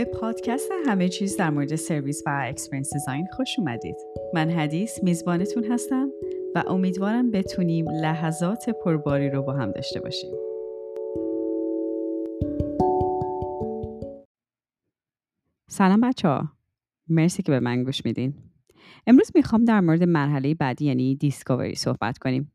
به 0.00 0.04
پادکست 0.04 0.70
همه 0.86 1.08
چیز 1.08 1.36
در 1.36 1.50
مورد 1.50 1.76
سرویس 1.76 2.22
و 2.26 2.42
experience 2.42 2.92
design 2.92 3.26
خوش 3.32 3.58
اومدید. 3.58 3.96
من 4.34 4.50
حدیث 4.50 5.02
میزبانتون 5.02 5.64
هستم 5.64 6.08
و 6.54 6.64
امیدوارم 6.66 7.30
بتونیم 7.30 7.90
لحظات 7.90 8.70
پرباری 8.70 9.30
رو 9.30 9.42
با 9.42 9.52
هم 9.52 9.70
داشته 9.70 10.00
باشیم. 10.00 10.30
سلام 15.70 16.00
بچه 16.00 16.28
ها. 16.28 16.48
مرسی 17.08 17.42
که 17.42 17.52
به 17.52 17.60
من 17.60 17.84
گوش 17.84 18.04
میدین. 18.04 18.34
امروز 19.06 19.30
می‌خوام 19.34 19.64
در 19.64 19.80
مورد 19.80 20.02
مرحله 20.02 20.54
بعدی 20.54 20.84
یعنی 20.84 21.16
discovery 21.16 21.74
صحبت 21.74 22.18
کنیم. 22.18 22.52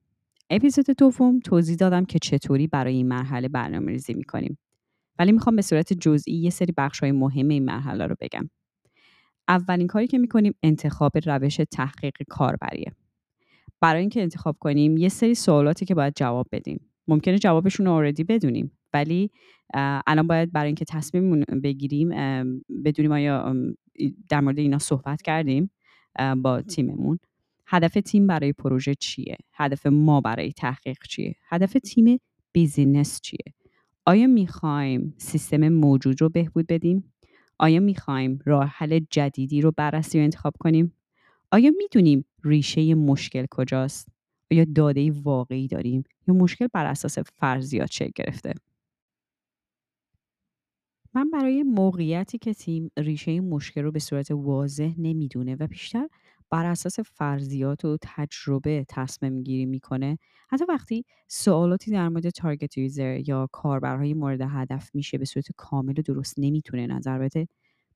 اپیزود 0.49 0.85
دوم 0.85 1.39
توضیح 1.39 1.75
دادم 1.75 2.05
که 2.05 2.19
چطوری 2.19 2.67
برای 2.67 2.93
این 2.93 3.07
مرحله 3.07 3.47
برنامه 3.47 3.91
ریزی 3.91 4.13
می‌کنیم. 4.13 4.57
ولی 5.19 5.31
می‌خوام 5.31 5.55
به 5.55 5.61
صورت 5.61 5.93
جزئی 5.93 6.33
یه 6.33 6.49
سری 6.49 6.73
بخش 6.77 6.99
های 6.99 7.11
مهم 7.11 7.47
این 7.47 7.65
مرحله 7.65 8.07
رو 8.07 8.15
بگم. 8.21 8.49
اولین 9.47 9.87
کاری 9.87 10.07
که 10.07 10.17
می‌کنیم 10.17 10.55
انتخاب 10.63 11.11
روش 11.25 11.59
تحقیق 11.71 12.17
کاربریه. 12.29 12.91
برای 13.81 14.01
اینکه 14.01 14.21
انتخاب 14.21 14.57
کنیم 14.59 14.97
یه 14.97 15.09
سری 15.09 15.35
سوالاتی 15.35 15.85
که 15.85 15.95
باید 15.95 16.13
جواب 16.15 16.47
بدیم. 16.51 16.91
ممکنه 17.07 17.37
جوابشون 17.37 17.85
رو 17.85 17.91
اوردی 17.91 18.23
بدونیم 18.23 18.71
ولی 18.93 19.31
الان 20.07 20.27
باید 20.27 20.51
برای 20.51 20.67
اینکه 20.67 20.85
تصمیم 20.85 21.43
بگیریم 21.63 22.09
بدونیم 22.85 23.11
آیا 23.11 23.55
در 24.29 24.41
مورد 24.41 24.59
اینا 24.59 24.79
صحبت 24.79 25.21
کردیم 25.21 25.71
با 26.37 26.61
تیممون 26.61 27.19
هدف 27.67 27.93
تیم 27.93 28.27
برای 28.27 28.53
پروژه 28.53 28.95
چیه 28.95 29.37
هدف 29.53 29.85
ما 29.85 30.21
برای 30.21 30.51
تحقیق 30.51 30.97
چیه 31.09 31.35
هدف 31.49 31.73
تیم 31.73 32.19
بیزینس 32.51 33.21
چیه 33.21 33.54
آیا 34.07 34.27
می‌خوایم 34.27 35.13
سیستم 35.17 35.69
موجود 35.69 36.21
رو 36.21 36.29
بهبود 36.29 36.67
بدیم؟ 36.67 37.13
آیا 37.59 37.79
می‌خوایم 37.79 38.39
راه 38.45 38.65
حل 38.67 38.99
جدیدی 39.09 39.61
رو 39.61 39.71
بررسی 39.77 40.19
و 40.19 40.21
انتخاب 40.23 40.53
کنیم؟ 40.59 40.93
آیا 41.51 41.71
می‌دونیم 41.77 42.25
ریشه 42.43 42.95
مشکل 42.95 43.45
کجاست؟ 43.51 44.07
آیا 44.51 44.65
داده 44.75 45.11
واقعی 45.11 45.67
داریم 45.67 46.03
یا 46.27 46.33
مشکل 46.33 46.67
بر 46.73 46.85
اساس 46.85 47.19
فرضیات 47.19 47.91
شکل 47.91 48.11
گرفته؟ 48.15 48.53
من 51.13 51.29
برای 51.29 51.63
موقعیتی 51.63 52.37
که 52.37 52.53
تیم 52.53 52.91
ریشه 52.97 53.41
مشکل 53.41 53.81
رو 53.83 53.91
به 53.91 53.99
صورت 53.99 54.31
واضح 54.31 54.93
نمی‌دونه 54.97 55.55
و 55.59 55.67
بیشتر 55.67 56.07
بر 56.49 56.65
اساس 56.65 56.99
فرضیات 56.99 57.85
و 57.85 57.97
تجربه 58.01 58.85
تصمیم 58.89 59.43
گیری 59.43 59.65
می‌کنه. 59.65 60.17
حتی 60.49 60.65
وقتی 60.69 61.05
سوالاتی 61.27 61.91
در 61.91 62.09
مورد 62.09 62.29
target 62.29 62.77
user 62.77 63.21
یا 63.27 63.49
کاربرهای 63.51 64.13
مورد 64.13 64.41
هدف 64.41 64.89
میشه 64.93 65.17
به 65.17 65.25
صورت 65.25 65.45
کامل 65.57 65.99
و 65.99 66.01
درست 66.01 66.35
نمی‌تونه 66.37 66.87
نظر 66.87 67.19
بده 67.19 67.47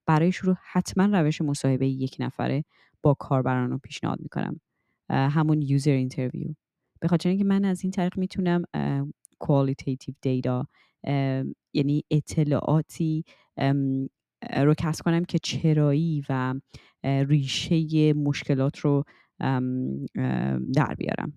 برای 0.05 0.31
شروع 0.31 0.55
حتما 0.71 1.19
روش 1.19 1.41
مصاحبه 1.41 1.87
یک 1.87 2.15
نفره 2.19 2.63
با 3.01 3.13
کاربران 3.13 3.69
رو 3.69 3.77
پیشنهاد 3.77 4.19
می‌کنم. 4.21 4.59
همون 5.09 5.61
user 5.61 5.91
interview. 5.91 6.53
به 6.99 7.07
خاطر 7.07 7.29
اینکه 7.29 7.43
من 7.43 7.65
از 7.65 7.83
این 7.83 7.91
طریق 7.91 8.17
می‌تونم 8.17 8.63
qualitative 9.43 10.13
data 10.21 10.67
یعنی 11.73 12.03
اطلاعاتی 12.11 13.23
رو 14.57 14.73
کسب 14.73 15.05
کنم 15.05 15.25
که 15.25 15.39
چرایی 15.39 16.23
و 16.29 16.53
ریشه 17.03 18.13
مشکلات 18.13 18.79
رو 18.79 19.03
در 20.73 20.95
بیارم. 20.97 21.33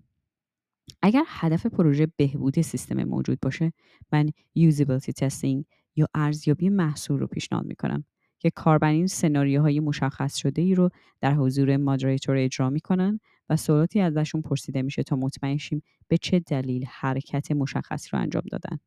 اگر 1.01 1.23
هدف 1.27 1.65
پروژه 1.65 2.07
بهبود 2.17 2.61
سیستم 2.61 3.03
موجود 3.03 3.39
باشه 3.41 3.73
من 4.11 4.29
یوزیبیلیتی 4.55 5.13
تستینگ 5.13 5.65
یا 5.95 6.07
ارزیابی 6.13 6.69
محصول 6.69 7.19
رو 7.19 7.27
پیشنهاد 7.27 7.65
می‌کنم 7.65 8.03
که 8.39 8.49
کاربرین 8.49 9.07
سناریوهای 9.07 9.79
مشخص 9.79 10.35
شده 10.35 10.61
ای 10.61 10.75
رو 10.75 10.89
در 11.21 11.33
حضور 11.33 11.77
مادریتور 11.77 12.37
اجرا 12.37 12.69
می‌کنن 12.69 13.19
و 13.49 13.55
سوالاتی 13.55 13.99
ازشون 13.99 14.41
پرسیده 14.41 14.81
میشه 14.81 15.03
تا 15.03 15.15
مطمئن 15.15 15.57
شیم 15.57 15.83
به 16.07 16.17
چه 16.17 16.39
دلیل 16.39 16.85
حرکت 16.87 17.51
مشخصی 17.51 18.09
رو 18.13 18.19
انجام 18.19 18.43
دادن. 18.51 18.79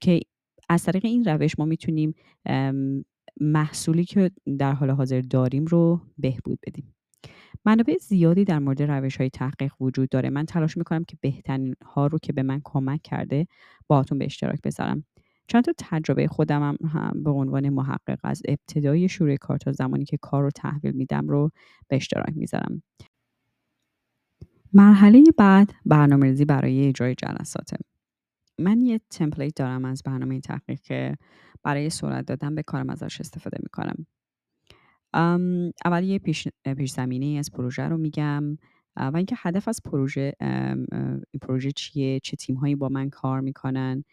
که 0.00 0.20
از 0.68 0.82
طریق 0.82 1.04
این 1.04 1.24
روش 1.24 1.58
ما 1.58 1.64
می‌تونیم 1.64 2.14
محصولی 3.40 4.04
که 4.04 4.30
در 4.58 4.72
حال 4.72 4.90
حاضر 4.90 5.20
داریم 5.20 5.64
رو 5.64 6.00
بهبود 6.18 6.58
بدیم. 6.66 6.94
منابع 7.64 7.96
زیادی 7.96 8.44
در 8.44 8.58
مورد 8.58 8.82
روش 8.82 9.16
های 9.16 9.30
تحقیق 9.30 9.72
وجود 9.80 10.08
داره. 10.08 10.30
من 10.30 10.46
تلاش 10.46 10.76
می‌کنم 10.76 11.04
که 11.04 11.16
بهترین 11.20 11.74
ها 11.84 12.06
رو 12.06 12.18
که 12.22 12.32
به 12.32 12.42
من 12.42 12.60
کمک 12.64 13.02
کرده 13.02 13.46
باهاتون 13.86 14.18
به 14.18 14.24
اشتراک 14.24 14.62
بذارم. 14.62 15.04
چند 15.48 15.64
تا 15.64 15.72
تجربه 15.78 16.26
خودم 16.26 16.76
هم 16.92 17.22
به 17.22 17.30
عنوان 17.30 17.68
محقق 17.68 18.18
از 18.24 18.42
ابتدای 18.48 19.08
شروع 19.08 19.36
کار 19.36 19.58
تا 19.58 19.72
زمانی 19.72 20.04
که 20.04 20.18
کار 20.22 20.42
رو 20.42 20.50
تحویل 20.50 20.92
میدم 20.92 21.28
رو 21.28 21.50
به 21.88 21.96
اشتراک 21.96 22.36
می‌ذارم. 22.36 22.82
مرحله 24.72 25.24
بعد 25.38 25.72
برنامه 25.86 26.26
ریزی 26.26 26.44
برای 26.44 26.88
اجرای 26.88 27.14
جلساته. 27.14 27.76
من 28.58 28.80
یه 28.80 29.00
تمپلیت 29.10 29.54
دارم 29.56 29.84
از 29.84 30.02
برنامه 30.02 30.40
تحقیق 30.40 30.80
که 30.80 31.16
برای 31.62 31.90
سرعت 31.90 32.26
دادن 32.26 32.54
به 32.54 32.62
کارم 32.62 32.90
ازش 32.90 33.20
استفاده 33.20 33.58
می‌کنم. 33.62 34.06
اول 35.84 36.04
یه 36.04 36.18
پیش, 36.18 36.48
پیش 36.76 36.92
زمینه 36.92 37.38
از 37.38 37.52
پروژه 37.52 37.82
رو 37.88 37.96
میگم 37.98 38.58
و 38.96 39.12
اینکه 39.16 39.36
هدف 39.38 39.68
از 39.68 39.80
پروژه 39.84 40.32
این 41.30 41.40
پروژه 41.42 41.70
چیه؟ 41.72 42.20
چه 42.20 42.36
تیم 42.36 42.56
هایی 42.56 42.74
با 42.74 42.88
من 42.88 43.10
کار 43.10 43.40
می‌کنن؟ 43.40 44.04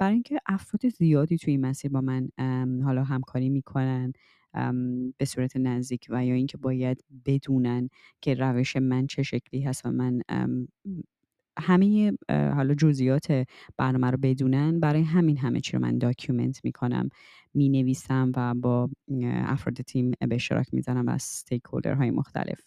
برای 0.00 0.14
اینکه 0.14 0.38
افراد 0.46 0.88
زیادی 0.88 1.38
توی 1.38 1.50
این 1.50 1.66
مسیر 1.66 1.90
با 1.90 2.00
من 2.00 2.28
حالا 2.84 3.04
همکاری 3.04 3.48
می‌کنن 3.50 4.12
به 5.18 5.24
صورت 5.24 5.56
نزدیک 5.56 6.06
و 6.10 6.26
یا 6.26 6.34
اینکه 6.34 6.56
باید 6.58 7.04
بدونن 7.26 7.88
که 8.20 8.34
روش 8.34 8.76
من 8.76 9.06
چه 9.06 9.22
شکلی 9.22 9.60
هست 9.62 9.86
و 9.86 9.90
من 9.90 10.20
همه 11.58 12.12
حالا 12.30 12.74
جزئیات 12.74 13.46
برنامه 13.76 14.10
رو 14.10 14.18
بدونن 14.22 14.80
برای 14.80 15.02
همین 15.02 15.38
همه 15.38 15.60
چی 15.60 15.72
رو 15.72 15.78
من 15.82 15.98
document 15.98 16.60
می‌کنم 16.64 17.08
می 17.54 17.68
نویسم 17.68 18.32
و 18.36 18.54
با 18.54 18.90
افراد 19.24 19.74
تیم 19.76 20.10
به 20.28 20.34
اشتراک 20.34 20.66
می‌زنم 20.74 21.06
و 21.06 21.10
استیک 21.10 21.62
های 21.98 22.10
مختلف 22.10 22.60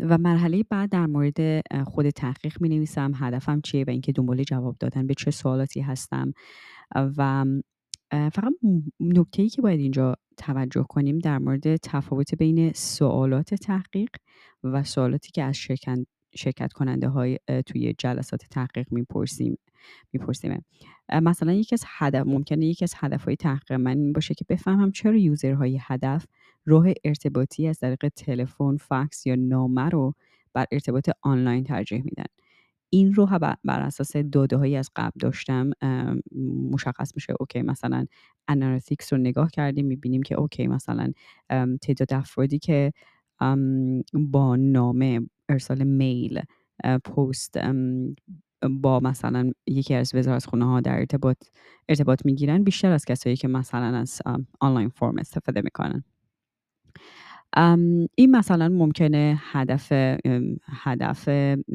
و 0.00 0.18
مرحله 0.20 0.62
بعد 0.70 0.90
در 0.90 1.06
مورد 1.06 1.62
خود 1.84 2.10
تحقیق 2.10 2.60
می 2.60 2.68
نویسم 2.68 3.12
هدفم 3.14 3.60
چیه 3.60 3.84
و 3.86 3.90
اینکه 3.90 4.12
دنبال 4.12 4.42
جواب 4.42 4.76
دادن 4.80 5.06
به 5.06 5.14
چه 5.14 5.30
سوالاتی 5.30 5.80
هستم. 5.80 6.32
و 6.94 7.44
فقط 8.12 8.52
نکته 9.00 9.42
ای 9.42 9.48
که 9.48 9.62
باید 9.62 9.80
اینجا 9.80 10.16
توجه 10.36 10.86
کنیم 10.88 11.18
در 11.18 11.38
مورد 11.38 11.76
تفاوت 11.76 12.34
بین 12.34 12.72
سوالات 12.72 13.54
تحقیق 13.54 14.10
و 14.64 14.84
سوالاتی 14.84 15.32
که 15.32 15.42
از 15.42 15.56
شرکت 16.36 16.72
کننده 16.72 17.08
های 17.08 17.38
توی 17.66 17.94
جلسات 17.98 18.44
تحقیق 18.50 18.86
می‌پرسیم 18.90 19.58
می‌پرسیم. 20.12 20.64
مثلا 21.22 21.52
یکی 21.52 21.74
از 21.74 21.84
هدف 21.88 22.26
ممکنه 22.26 22.66
یکی 22.66 22.84
از 22.84 22.94
هدف 22.96 23.24
های 23.24 23.36
تحقیق 23.36 23.72
من 23.72 23.98
این 23.98 24.12
باشه 24.12 24.34
که 24.34 24.44
بفهمم 24.48 24.90
چرا 24.92 25.16
user 25.16 25.57
های 25.57 25.78
هدف 25.82 26.26
راه 26.66 26.86
ارتباطی 27.04 27.68
از 27.68 27.78
طریق 27.78 28.08
تلفن 28.08 28.76
فکس 28.76 29.26
یا 29.26 29.34
نامه 29.34 29.88
رو 29.88 30.14
بر 30.52 30.66
ارتباط 30.72 31.10
آنلاین 31.22 31.64
ترجیح 31.64 32.02
میدن. 32.04 32.24
این 32.90 33.14
رو 33.14 33.26
بر 33.64 33.80
اساس 33.80 34.16
داده 34.16 34.56
هایی 34.56 34.76
از 34.76 34.90
قبل 34.96 35.20
داشتم 35.20 35.70
مشخص 36.70 37.12
میشه. 37.14 37.34
okay 37.40 37.62
مثلا 37.62 38.06
analytics 38.48 39.12
رو 39.12 39.18
نگاه 39.18 39.50
کردیم 39.50 39.86
می‌بینیم 39.86 40.22
که 40.22 40.34
okay 40.34 40.66
مثلا 40.66 41.12
تعداد 41.82 42.12
افرادی 42.12 42.58
که 42.58 42.92
با 44.12 44.56
نامه 44.56 45.20
ارسال 45.48 45.84
میل 45.84 46.40
پست 47.04 47.58
با 48.70 49.00
مثلا 49.00 49.52
یکی 49.66 49.94
از 49.94 50.14
وزارت 50.14 50.46
خونه 50.46 50.64
ها 50.64 50.80
در 50.80 50.98
ارتباط 50.98 51.36
ارتباط 51.88 52.26
می‌گیرن 52.26 52.64
بیشتر 52.64 52.92
از 52.92 53.04
کسایی 53.04 53.36
که 53.36 53.48
مثلا 53.48 53.96
از 53.96 54.22
آنلاین 54.60 54.88
فرم 54.88 55.18
استفاده 55.18 55.60
می‌کنن. 55.64 56.04
این 58.14 58.30
مثلا 58.30 58.68
ممکنه 58.68 59.40
هدف 59.52 59.92
هدف 60.64 61.24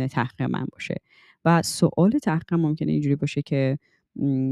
تحقیق 0.09 0.41
من 0.49 0.65
باشه 0.71 0.95
و 1.45 1.61
سوال 1.61 2.11
تحقیق 2.23 2.53
ممکنه 2.53 2.91
اینجوری 2.91 3.15
باشه 3.15 3.41
که 3.41 3.77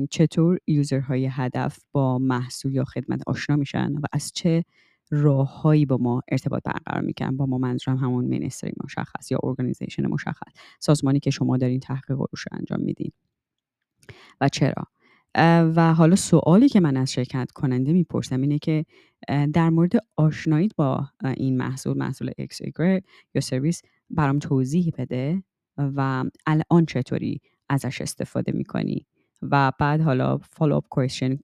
چطور 0.10 0.60
یوزرهای 0.68 1.30
هدف 1.31 1.80
با 1.92 2.20
محصول 2.20 2.74
یا 2.74 2.84
خدمت 2.84 3.22
آشنا 3.28 3.56
میشن 3.56 3.94
و 3.94 4.02
از 4.12 4.31
چه 4.31 4.63
راههایی 5.09 5.86
با 5.86 5.98
ما 5.98 6.21
ارتباط 6.31 6.63
برقرار 6.63 7.01
می‌کنن 7.01 7.38
با 7.38 7.45
ما 7.45 7.57
منظورم 7.57 7.98
همون 7.98 8.25
ministry 8.25 8.74
مشخص 8.83 9.31
یا 9.31 9.39
organization 9.44 10.07
مشخص. 10.07 10.51
سازمانی 10.80 11.19
که 11.19 11.30
شما 11.30 11.57
دارین 11.57 11.80
تحقیق 11.80 12.18
روش 12.18 12.45
انجام 12.51 12.80
میدین. 12.80 13.12
و 14.42 14.50
چرا؟ 14.50 14.83
و 15.75 15.94
حالا 15.94 16.15
سوالی 16.15 16.69
که 16.69 16.80
من 16.80 16.98
از 16.98 17.12
شرکت 17.12 17.51
کننده 17.51 17.94
می‌پرسم 17.94 18.42
اینه 18.42 18.59
که 18.59 18.86
در 19.54 19.69
مورد 19.69 19.92
آشناییت 20.15 20.75
با 20.75 21.07
این 21.38 21.57
محصول 21.57 21.98
محصول 21.98 22.31
X 22.38 22.60
یا 23.36 23.42
سرویس 23.42 23.81
برام 24.10 24.39
توضیح 24.39 24.94
بده 24.98 25.44
و 25.77 26.24
الان 26.45 26.86
چطوری 26.86 27.42
ازش 27.69 28.01
استفاده 28.01 28.51
می‌کنی؟ 28.51 29.06
و 29.42 29.71
بعد 29.80 30.01
حالا 30.01 30.38
follow 30.38 30.75
up 30.75 30.88
question 30.89 31.38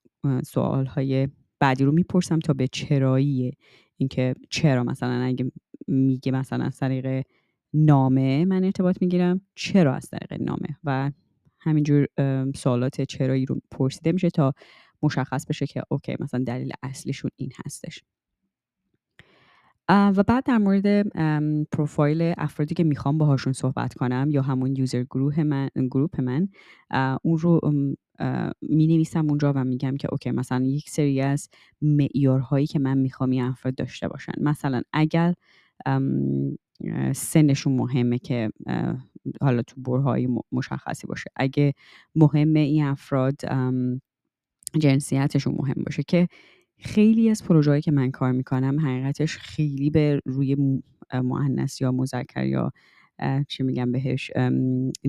سوالهای 0.44 1.28
بعدی 1.64 1.84
رو 1.84 1.92
می‌پرسم 1.92 2.40
تا 2.40 2.54
به 2.54 2.68
چرایی 2.68 3.52
اینکه 3.98 4.34
چرا 4.50 4.84
مثلا 4.84 5.22
اگه 5.24 5.52
میگه 5.88 6.32
مثلا 6.32 6.66
از 6.66 6.78
طریق 6.78 7.24
نامه 7.74 8.46
من 8.46 8.64
ارتباط 8.64 8.98
می‌گیرم 9.02 9.42
چرا 9.56 9.96
از 9.96 10.10
طریق 10.10 10.42
نامه؟ 10.42 10.78
و 10.84 11.12
همینجور 11.60 12.08
سوالات 12.56 13.02
چرایی 13.02 13.46
رو 13.46 13.62
پرسیده 13.72 14.12
میشه 14.12 14.30
تا 14.30 14.54
مشخص 15.04 15.46
بشه 15.48 15.68
که 15.68 15.84
okay 15.90 16.16
مثلا 16.20 16.44
دلیل 16.48 16.72
اصلیشون 16.84 17.32
این 17.36 17.52
هستش. 17.66 18.04
و 19.90 20.24
بعد 20.28 20.44
در 20.46 20.58
مورد 20.58 21.08
پروفایل 21.72 22.34
افرادی 22.38 22.76
که 22.76 22.84
می‌خوام 22.84 23.18
باهاشون 23.18 23.54
صحبت 23.54 23.94
کنم 23.94 24.28
یا 24.32 24.42
همون 24.42 24.76
user 24.76 25.04
گروه 25.04 25.44
من 25.44 25.70
group 25.76 26.22
من 26.22 26.48
اون 27.24 27.38
رو 27.38 27.60
می 28.62 28.88
نویسم 28.88 29.30
اونجا 29.30 29.54
و 29.56 29.64
میگم 29.64 29.98
که 29.98 30.08
اوکی 30.12 30.32
مثلا 30.32 30.66
یک 30.66 30.90
سری 30.90 31.22
از 31.22 31.50
معیارهایی 31.82 32.68
که 32.68 32.80
من 32.80 32.98
می‌خوام 32.98 33.30
این 33.30 33.44
افراد 33.44 33.76
داشته 33.76 34.08
باشن. 34.08 34.34
مثلا 34.42 34.82
اگر 34.94 35.34
سنشون 37.16 37.74
مهمه 37.76 38.20
که 38.20 38.50
حالا 39.42 39.62
تو 39.62 39.82
برهای 39.82 40.28
مشخصی 40.52 41.08
باشه. 41.08 41.30
اگه 41.36 41.74
مهمه 42.16 42.60
این 42.60 42.84
افراد 42.84 43.36
جنسیتشون 44.80 45.56
مهم 45.60 45.84
باشه 45.86 46.04
که 46.04 46.28
خیلی 46.78 47.30
از 47.30 47.44
پروژه‌هایی 47.44 47.82
که 47.82 47.92
من 47.92 48.12
کار 48.12 48.32
می‌کنم 48.32 48.80
حقیقتش 48.80 49.38
خیلی 49.38 49.90
به 49.90 50.22
روی 50.26 50.82
مؤنث 51.14 51.82
یا 51.82 51.92
مذکر 51.92 52.46
یا 52.46 52.72
چی 53.48 53.64
میگم 53.64 53.92
بهش 53.92 54.32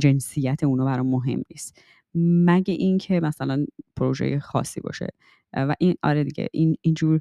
جنسیت 0.00 0.64
اونو 0.64 0.84
برام 0.84 1.06
مهم 1.06 1.43
نیست. 1.50 1.82
مگه 2.14 2.75
اینکه 2.75 3.20
مثلا 3.20 3.66
پروژه 3.96 4.38
خاصی 4.38 4.81
باشه. 4.81 5.06
و 5.52 5.75
این 5.78 5.94
آره 6.02 6.25
دیگه 6.25 6.49
این 6.52 6.76
اینجور 6.81 7.20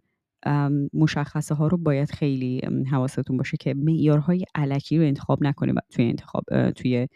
مشخصه 0.93 1.55
ها 1.55 1.67
رو 1.67 1.77
باید 1.77 2.11
خیلی 2.11 2.61
حواستون 2.91 3.37
باشه 3.37 3.57
که 3.57 3.73
معیارهای 3.73 4.45
الکی 4.55 4.97
رو 4.97 5.03
انتخاب 5.03 5.43
نکنید 5.43 5.75
توی 5.89 6.05
انتخاب 6.05 6.71
توی 6.71 7.07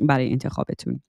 برای 0.00 0.30
انتخابتون. 0.30 1.00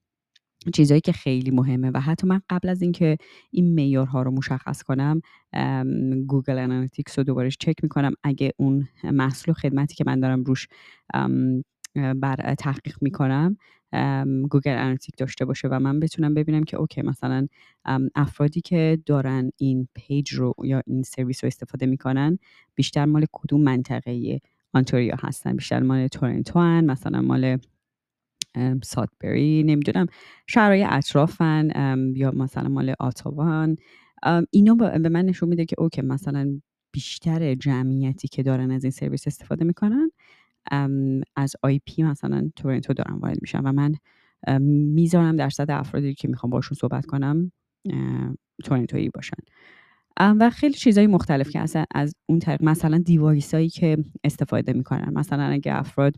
چیزهایی 0.72 1.00
که 1.00 1.12
خیلی 1.12 1.50
مهمه 1.50 1.90
و 1.94 2.00
حتی 2.00 2.26
من 2.26 2.40
قبل 2.50 2.68
از 2.68 2.82
اینکه 2.82 3.16
این 3.50 3.74
معیارها 3.74 4.22
رو 4.22 4.30
مشخص 4.30 4.82
کنم 4.82 5.20
Google 6.26 6.58
Analytics 6.58 7.18
رو 7.18 7.24
دوباره 7.24 7.50
چک 7.50 7.74
می‌کنم. 7.82 8.12
اگه 8.22 8.52
اون 8.56 8.88
محصول 9.04 9.50
و 9.50 9.54
خدمتی 9.54 9.94
که 9.94 10.04
من 10.06 10.20
دارم 10.20 10.44
روش 10.44 10.68
بر 11.94 12.54
تحقیق 12.58 12.96
می‌کنم 13.00 13.56
Google 14.50 14.70
Analytics 14.70 15.14
داشته 15.18 15.44
باشه 15.44 15.68
و 15.68 15.78
من 15.78 16.00
بتونم 16.00 16.34
ببینم 16.34 16.64
که 16.64 16.76
okay 16.76 17.02
مثلا 17.02 17.46
افرادی 18.14 18.60
که 18.60 18.98
دارن 19.06 19.50
این 19.56 19.88
page 19.94 20.32
رو 20.32 20.54
یا 20.64 20.82
این 20.86 21.02
سرویس 21.02 21.44
رو 21.44 21.46
استفاده 21.46 21.86
می‌کنن 21.86 22.38
بیشتر 22.74 23.04
مال 23.04 23.26
کدوم 23.32 23.60
منطقه 23.62 24.40
انتاریو 24.72 25.16
هستن؟ 25.20 25.56
بیشتر 25.56 25.80
مال 25.80 26.06
تورنتو 26.06 26.60
هن 26.60 26.84
مثلا 26.84 27.22
مال 27.22 27.58
سادبری 28.82 29.62
نمی‌دونم 29.62 30.06
شهرهای 30.46 30.84
اطرافن 30.84 31.70
یا 32.16 32.30
مثلا 32.30 32.68
مال 32.68 32.94
آتاوان 33.00 33.76
اینا 34.50 34.74
به 34.74 35.08
من 35.08 35.24
نشون 35.24 35.48
میده 35.48 35.64
که 35.64 35.76
okay 35.78 36.02
مثلا 36.02 36.60
بیشتر 36.92 37.54
جمعیتی 37.54 38.28
که 38.28 38.42
دارن 38.42 38.70
از 38.70 38.84
این 38.84 38.90
سرویس 38.90 39.26
استفاده 39.26 39.64
می‌کنن 39.64 40.10
از 41.36 41.56
IP 41.62 42.02
مثلا 42.02 42.50
تورنتو 42.56 42.92
دارن 42.92 43.14
وارد 43.14 43.38
میشن 43.40 43.60
و 43.60 43.72
من 43.72 43.94
می‌ذارم 44.94 45.36
درصد 45.36 45.70
افرادی 45.70 46.14
که 46.14 46.28
می‌خوام 46.28 46.50
باشون 46.50 46.76
صحبت 46.80 47.06
کنم 47.06 47.52
تورنتویی 48.64 49.08
باشن. 49.08 49.36
و 50.20 50.50
خیلی 50.50 50.74
چیزهای 50.74 51.06
مختلف 51.06 51.50
که 51.50 51.60
اصلا 51.60 51.84
از 51.94 52.14
اون 52.26 52.38
طریق 52.38 52.64
مثلا 52.64 52.98
device 52.98 53.54
هایی 53.54 53.68
که 53.68 53.96
استفاده 54.24 54.72
می‌کنن. 54.72 55.12
مثلا 55.14 55.42
اگه 55.42 55.74
افراد 55.78 56.14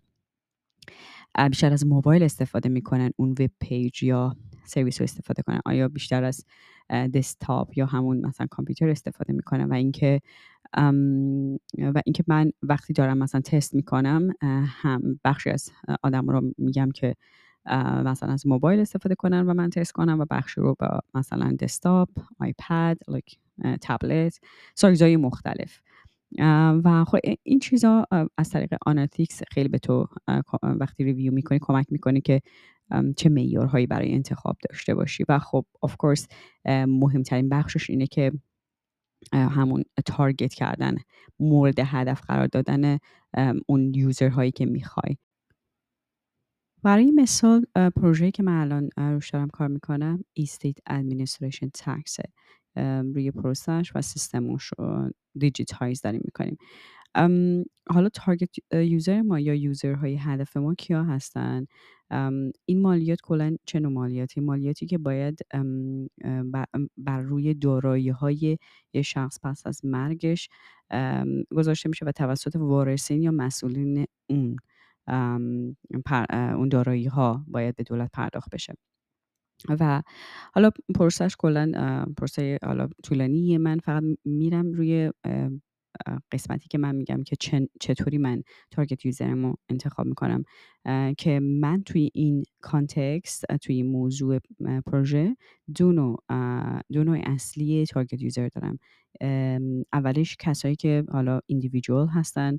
بیشتر 1.50 1.72
از 1.72 1.86
موبایل 1.86 2.22
استفاده 2.22 2.68
می‌کنن 2.68 3.10
اون 3.16 3.30
web 3.30 3.50
page 3.60 4.02
یا 4.02 4.36
سرویس 4.64 5.00
رو 5.00 5.04
استفاده 5.04 5.42
کنن. 5.42 5.60
آیا 5.64 5.88
بیشتر 5.88 6.24
از 6.24 6.44
desktop 6.90 7.78
یا 7.78 7.86
همون 7.86 8.26
مثلا 8.26 8.46
کامپیوتر 8.50 8.88
استفاده 8.88 9.32
می‌کنن؟ 9.32 9.64
و 9.64 9.74
اینکه 9.74 10.20
و 11.78 12.02
اینکه 12.06 12.24
من 12.26 12.50
وقتی 12.62 12.92
دارم 12.92 13.18
مثلا 13.18 13.40
تست 13.40 13.74
می‌کنم 13.74 14.30
هم 14.66 15.20
بخشی 15.24 15.50
از 15.50 15.70
آدم 16.02 16.30
رو 16.30 16.52
میگم 16.58 16.90
که 16.90 17.14
مثلا 18.04 18.32
از 18.32 18.46
موبایل 18.46 18.80
استفاده 18.80 19.14
کنن 19.14 19.46
و 19.46 19.54
من 19.54 19.70
تست 19.70 19.92
کنم 19.92 20.20
و 20.20 20.24
بخشی 20.30 20.60
رو 20.60 20.76
با 20.78 21.00
مثلا 21.14 21.56
desktop 21.60 22.08
iPad 22.38 22.98
تبلت 23.82 24.38
سایزهای 24.74 25.16
مختلف. 25.16 25.80
و 26.84 27.04
خب 27.04 27.18
این 27.42 27.58
چیزا 27.58 28.06
از 28.38 28.50
طریق 28.50 28.74
analytics 28.86 29.42
خیلی 29.52 29.68
به 29.68 29.78
تو 29.78 30.06
وقتی 30.62 31.04
review 31.04 31.32
می‌کنی 31.32 31.58
کمک 31.62 31.86
می‌کنه 31.90 32.20
که 32.20 32.40
چه 33.16 33.28
معیارهایی 33.28 33.86
برای 33.86 34.12
انتخاب 34.14 34.56
داشته 34.70 34.94
باشی. 34.94 35.24
و 35.28 35.38
خب 35.38 35.64
of 35.82 35.96
course 35.96 36.26
مهمترین 36.68 37.48
بخشش 37.48 37.90
اینه 37.90 38.06
که 38.06 38.32
همون 39.34 39.84
target 40.06 40.54
کردن 40.54 40.96
مورد 41.40 41.78
هدف 41.78 42.20
قرار 42.22 42.46
دادن 42.46 42.98
اون 43.68 43.94
user 43.94 44.26
هایی 44.26 44.50
که 44.50 44.66
می‌خوای. 44.66 45.16
برای 46.82 47.10
مثال 47.10 47.64
پروژه‌ای 47.96 48.30
که 48.30 48.42
من 48.42 48.60
الان 48.60 48.90
روش 48.96 49.30
دارم 49.30 49.48
کار 49.48 49.68
می‌کنم 49.68 50.24
estate 50.36 50.76
administration 50.86 51.68
tax 51.74 52.10
ه 52.10 52.22
روی 53.14 53.30
process 53.30 53.79
ش 53.79 53.92
و 53.94 54.02
سیستمش 54.02 54.64
رو 54.78 55.10
digitize 55.38 56.00
داریم 56.00 56.22
می‌کنیم. 56.24 56.56
حالا 57.90 58.08
target 58.14 58.50
user 58.74 59.22
ما 59.22 59.40
یا 59.40 59.54
user 59.54 59.96
های 59.96 60.16
هدف 60.16 60.56
ما 60.56 60.74
کیا 60.74 61.04
هستن؟ 61.04 61.66
این 62.66 62.82
مالیات 62.82 63.18
کلا 63.22 63.56
چه 63.66 63.80
نوع 63.80 63.92
مالیاتی؟ 63.92 64.40
مالیاتی 64.40 64.86
که 64.86 64.98
باید 64.98 65.38
بر 66.98 67.20
روی 67.20 67.54
دارایی 67.54 68.08
های 68.08 68.58
یه 68.92 69.02
شخص 69.02 69.38
پس 69.42 69.66
از 69.66 69.84
مرگش 69.84 70.48
گذاشته 71.56 71.88
میشه 71.88 72.04
و 72.06 72.12
توسط 72.12 72.56
وارثین 72.56 73.22
یا 73.22 73.30
مسئولین 73.30 74.06
اون 74.30 74.56
اون 76.30 76.68
دارایی 76.68 77.06
ها 77.06 77.44
باید 77.48 77.76
به 77.76 77.82
دولت 77.82 78.10
پرداخت 78.12 78.50
بشه. 78.50 78.74
و 79.80 80.02
حالا 80.54 80.70
process 80.94 81.27
ش 81.27 81.36
کلا 81.38 81.72
پروسه 82.18 82.58
حالا 82.64 82.88
طولانیه 83.02 83.58
من 83.58 83.78
فقط 83.78 84.02
میرم 84.24 84.72
روی 84.72 85.10
قسمتی 86.32 86.68
که 86.68 86.78
من 86.78 86.94
میگم 86.94 87.22
که 87.22 87.36
چطوری 87.80 88.18
من 88.18 88.42
target 88.70 89.06
user 89.06 89.38
م 89.38 89.46
رو 89.46 89.54
انتخاب 89.68 90.06
می‌کنم. 90.06 90.42
که 91.18 91.40
من 91.40 91.82
توی 91.82 92.10
این 92.14 92.44
context 92.60 93.44
توی 93.62 93.74
این 93.76 93.86
موضوع 93.86 94.38
پروژه 94.86 95.36
دو 95.76 95.92
نوع 95.92 97.20
اصلی 97.24 97.86
تارگت 97.86 98.22
یوزر 98.22 98.48
دارم. 98.48 98.78
اولش 99.92 100.36
کسایی 100.40 100.76
که 100.76 101.04
حالا 101.12 101.40
ایندیویدوال 101.46 102.08
هستن 102.08 102.58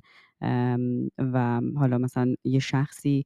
و 1.18 1.60
حالا 1.76 1.98
مثلا 1.98 2.34
یه 2.44 2.58
شخصی 2.58 3.24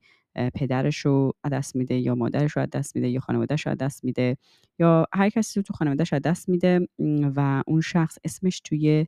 پدرش 0.55 0.99
رو 0.99 1.33
دست 1.53 1.77
میده 1.77 1.95
یا 1.95 2.15
مادرش 2.15 2.57
رو 2.57 2.67
دست 2.67 2.97
میده 2.97 3.09
یا 3.09 3.21
خانوادهش 3.21 3.67
رو 3.67 3.75
دست 3.75 4.05
میده 4.05 4.37
یا 4.79 5.07
هر 5.15 5.31
کسی 5.31 5.61
رو 5.61 5.65
تو 5.65 5.75
خانوادهش 5.75 6.13
رو 6.13 6.19
دست 6.19 6.49
میده 6.49 6.89
و 7.37 7.63
اون 7.67 7.81
شخص 7.81 8.19
اسمش 8.25 8.61
توی 8.61 9.07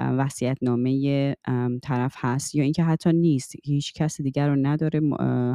وصیت 0.00 0.58
نامه 0.62 1.34
طرف 1.82 2.14
هست 2.16 2.54
یا 2.54 2.64
اینکه 2.64 2.84
حتی 2.84 3.12
نیست 3.12 3.54
هیچ 3.64 3.92
کس 3.92 4.20
دیگر 4.20 4.48
رو 4.48 4.56
نداره 4.56 5.00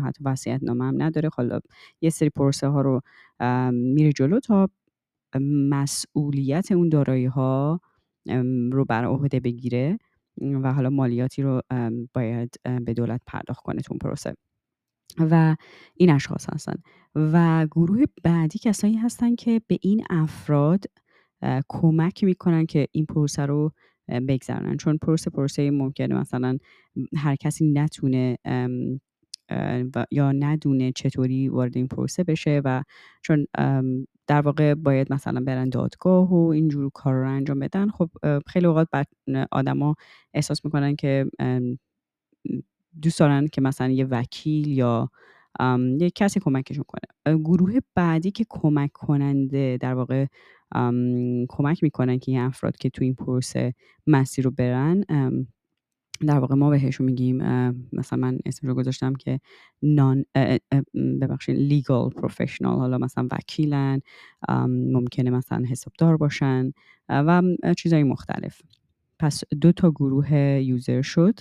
حتی 0.06 0.24
وصیت 0.24 0.60
نامه 0.64 0.86
هم 0.86 1.02
نداره 1.04 1.30
حالا 1.34 1.60
یه 2.02 2.10
سری 2.10 2.30
پروسه 2.30 2.68
ها 2.68 2.82
رو 2.82 3.02
میره 3.72 4.12
جلو 4.12 4.40
تا 4.40 4.70
مسئولیت 5.70 6.72
اون 6.72 6.90
دارایی 6.90 7.26
ها 7.26 7.80
رو 8.72 8.86
بر 8.86 9.06
عهده 9.06 9.40
بگیره 9.40 9.98
و 10.42 10.74
حالا 10.74 10.90
مالیاتی 10.90 11.42
رو 11.42 11.62
باید 12.14 12.56
به 12.86 12.94
دولت 12.94 13.22
پرداخت 13.28 13.64
کنه 13.64 13.82
تو 13.82 13.94
اون 13.94 14.00
پروسه. 14.00 14.36
و 15.20 15.56
این 15.96 16.10
اشخاص 16.10 16.50
هستن. 16.50 16.76
و 17.16 17.68
گروه 17.72 18.04
بعدی 18.24 18.60
کسایی 18.60 18.96
هستن 18.98 19.36
که 19.36 19.62
به 19.68 19.78
این 19.82 20.04
افراد 20.10 20.86
کمک 21.70 22.24
می‌کنن 22.24 22.66
که 22.66 22.88
این 22.92 23.06
پروسه 23.06 23.46
رو 23.46 23.72
بگذرنن 24.28 24.78
چون 24.78 24.98
پروسه 24.98 25.30
پروسه 25.30 25.72
ممکنه 25.72 26.16
مثلا 26.16 26.58
هر 27.18 27.36
کسی 27.36 27.66
نتونه 27.72 28.38
یا 30.12 30.32
ندونه 30.32 30.92
چطوری 30.92 31.50
وارد 31.50 31.78
این 31.78 31.88
پروسه 31.88 32.24
بشه 32.24 32.62
و 32.66 32.84
چون 33.22 33.48
در 34.28 34.42
واقع 34.42 34.74
باید 34.74 35.14
مثلا 35.14 35.40
برن 35.42 35.70
دادگاه 35.70 36.30
و 36.34 36.48
اینجور 36.48 36.90
کار 36.94 37.14
رو 37.16 37.30
انجام 37.30 37.60
بدن. 37.60 37.90
خب 37.90 38.10
خیلی 38.48 38.66
اوقات 38.66 38.88
آدما 39.52 39.96
احساس 40.34 40.66
می‌کنن 40.66 40.96
که 40.96 41.26
دوست 43.02 43.20
دارن 43.20 43.48
که 43.48 43.62
مثلا 43.62 43.90
یه 43.90 44.06
وکیل 44.06 44.68
یا 44.68 45.10
یه 46.00 46.10
کسی 46.16 46.40
کمکشون 46.40 46.86
کنه. 46.88 47.38
گروه 47.38 47.74
بعدی 47.96 48.32
که 48.32 48.46
کمک 48.50 48.92
کننده 48.94 49.78
در 49.82 49.94
واقع 49.94 50.26
کمک 51.50 51.84
می‌کنن 51.84 52.20
که 52.20 52.32
این 52.32 52.42
افراد 52.42 52.78
که 52.78 52.90
تو 52.90 53.04
این 53.04 53.16
پروسه 53.16 53.74
مسیر 54.08 54.46
رو 54.46 54.52
برن 54.52 55.04
در 56.28 56.40
واقع 56.40 56.56
ما 56.56 56.70
بهشون 56.70 57.06
میگیم 57.06 57.38
مثلا 57.94 58.20
من 58.20 58.38
اسم 58.46 58.68
رو 58.68 58.74
گذاشتم 58.74 59.14
که 59.14 59.40
non 59.82 60.26
ببخشید 61.22 61.58
legal 61.58 62.10
professional 62.10 62.78
حالا 62.80 62.98
مثلا 62.98 63.28
وکیلن 63.32 64.02
ممکنه 64.94 65.30
مثلا 65.30 65.66
حسابدار 65.70 66.18
باشن 66.18 66.72
و 67.10 67.42
چیزهای 67.78 68.04
مختلف. 68.04 68.62
پس 69.20 69.44
دو 69.62 69.72
تا 69.72 69.92
گروه 69.92 70.34
user 70.34 71.02
شد 71.02 71.40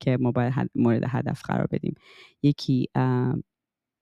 که 0.00 0.16
ما 0.20 0.32
باید 0.32 0.52
مورد 0.74 1.02
هدف 1.08 1.42
قرار 1.42 1.66
بدیم. 1.70 1.94
یکی 2.42 2.88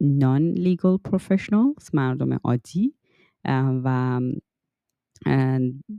non 0.00 0.42
legal 0.48 0.96
professionals 0.96 1.90
مردم 1.94 2.32
عادی 2.44 2.94
و 3.84 4.20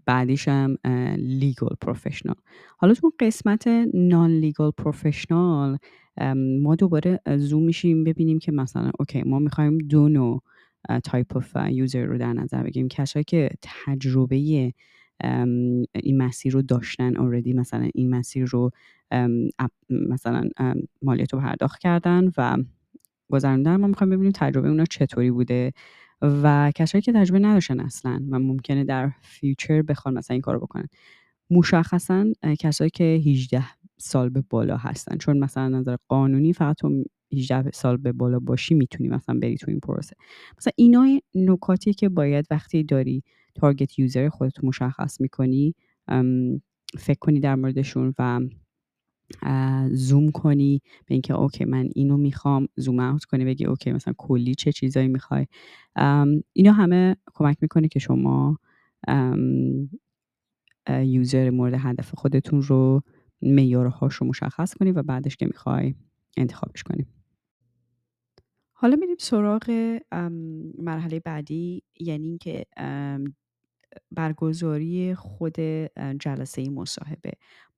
بعدیش 0.05 0.47
هم 0.47 0.77
legal 1.17 1.75
professional 1.81 2.35
حالا 2.77 2.93
تو 2.93 3.11
قسمت 3.19 3.67
non 3.93 4.31
legal 4.31 4.71
professional 4.71 5.77
ما 6.61 6.75
دوباره 6.75 7.19
زوم 7.37 7.63
میشیم 7.63 8.03
ببینیم 8.03 8.39
که 8.39 8.51
مثلا 8.51 8.91
okay 8.99 9.23
ما 9.23 9.39
می‌خوایم 9.39 9.77
دو 9.77 10.09
نوع 10.09 10.43
type 11.03 11.37
of 11.37 11.57
user 11.69 12.05
رو 12.05 12.17
در 12.17 12.33
نظر 12.33 12.63
بگیریم. 12.63 12.87
کسایی 12.87 13.23
که 13.23 13.49
تجربه 13.61 14.73
این 16.03 16.17
مسیر 16.17 16.53
رو 16.53 16.61
داشتن 16.61 17.17
already 17.17 17.53
مثلا 17.53 17.89
این 17.93 18.09
مسیر 18.09 18.45
رو 18.45 18.71
مثلا 19.89 20.49
مالیات 21.01 21.33
رو 21.33 21.39
پرداخت 21.39 21.79
کردن 21.79 22.31
و 22.37 22.57
گذراندن. 23.31 23.75
ما 23.75 23.87
می‌خوایم 23.87 24.11
ببینیم 24.11 24.31
تجربه 24.35 24.69
اونا 24.69 24.85
چطوری 24.85 25.31
بوده 25.31 25.71
و 26.21 26.71
کسایی 26.75 27.01
که 27.01 27.13
تجربه 27.13 27.39
نداشتن 27.39 27.79
اصلا 27.79 28.21
و 28.29 28.39
ممکنه 28.39 28.83
در 28.83 29.11
future 29.21 29.81
بخوان 29.81 30.17
مثلا 30.17 30.33
این 30.33 30.41
کارو 30.41 30.59
بکنن. 30.59 30.87
مشخصا 31.51 32.25
کسایی 32.59 32.89
که 32.89 33.03
18 33.03 33.63
سال 33.97 34.29
به 34.29 34.43
بالا 34.49 34.77
هستن. 34.77 35.17
چون 35.17 35.37
مثلا 35.39 35.67
نظر 35.67 35.95
قانونی 36.07 36.53
فقط 36.53 36.75
تو 36.77 37.03
18 37.33 37.71
سال 37.71 37.97
به 37.97 38.11
بالا 38.11 38.39
باشی 38.39 38.75
می‌تونی 38.75 39.09
مثلا 39.09 39.39
بری 39.39 39.57
تو 39.57 39.71
این 39.71 39.79
پروسه. 39.79 40.15
مثلا 40.57 40.73
اینا 40.75 41.19
نکاتی 41.35 41.93
که 41.93 42.09
باید 42.09 42.45
وقتی 42.51 42.83
داری 42.83 43.23
target 43.59 43.99
user 43.99 44.29
خودت 44.29 44.63
مشخص 44.63 45.21
می‌کنی 45.21 45.75
فکر 46.97 47.19
کنی 47.19 47.39
در 47.39 47.55
موردشون 47.55 48.13
و 48.19 48.39
زوم 49.91 50.31
کنی 50.31 50.81
به 51.05 51.13
اینکه 51.13 51.33
okay 51.33 51.65
من 51.65 51.89
اینو 51.95 52.17
می‌خوام 52.17 52.67
zoom 52.75 52.99
out 52.99 53.23
کنی 53.23 53.45
بگی 53.45 53.65
okay 53.65 53.91
مثلا 53.91 54.13
کلی 54.17 54.55
چه 54.55 54.71
چیزایی 54.71 55.07
می‌خوای. 55.07 55.45
اینا 56.53 56.71
همه 56.71 57.15
کمک 57.33 57.57
می‌کنه 57.61 57.87
که 57.87 57.99
شما 57.99 58.57
user 60.89 61.49
مورد 61.49 61.73
هدف 61.77 62.15
خودتون 62.15 62.61
رو 62.61 63.01
معیارهاش 63.41 64.15
رو 64.15 64.27
مشخص 64.27 64.73
کنی 64.73 64.91
و 64.91 65.03
بعدش 65.03 65.35
که 65.35 65.45
می‌خوای 65.45 65.95
انتخابش 66.37 66.83
کنی. 66.83 67.05
حالا 68.73 68.95
میریم 68.95 69.15
سراغ 69.19 69.97
مرحله 70.77 71.19
بعدی 71.19 71.83
یعنی 71.99 72.27
اینکه 72.27 72.65
برگزاری 74.11 75.15
خود 75.15 75.55
جلسه 76.19 76.69
مصاحبه 76.69 77.31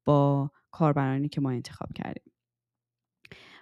با 0.05 0.51
کاربرانی 0.71 1.29
که 1.29 1.41
ما 1.41 1.49
انتخاب 1.51 1.93
کردیم. 1.93 2.33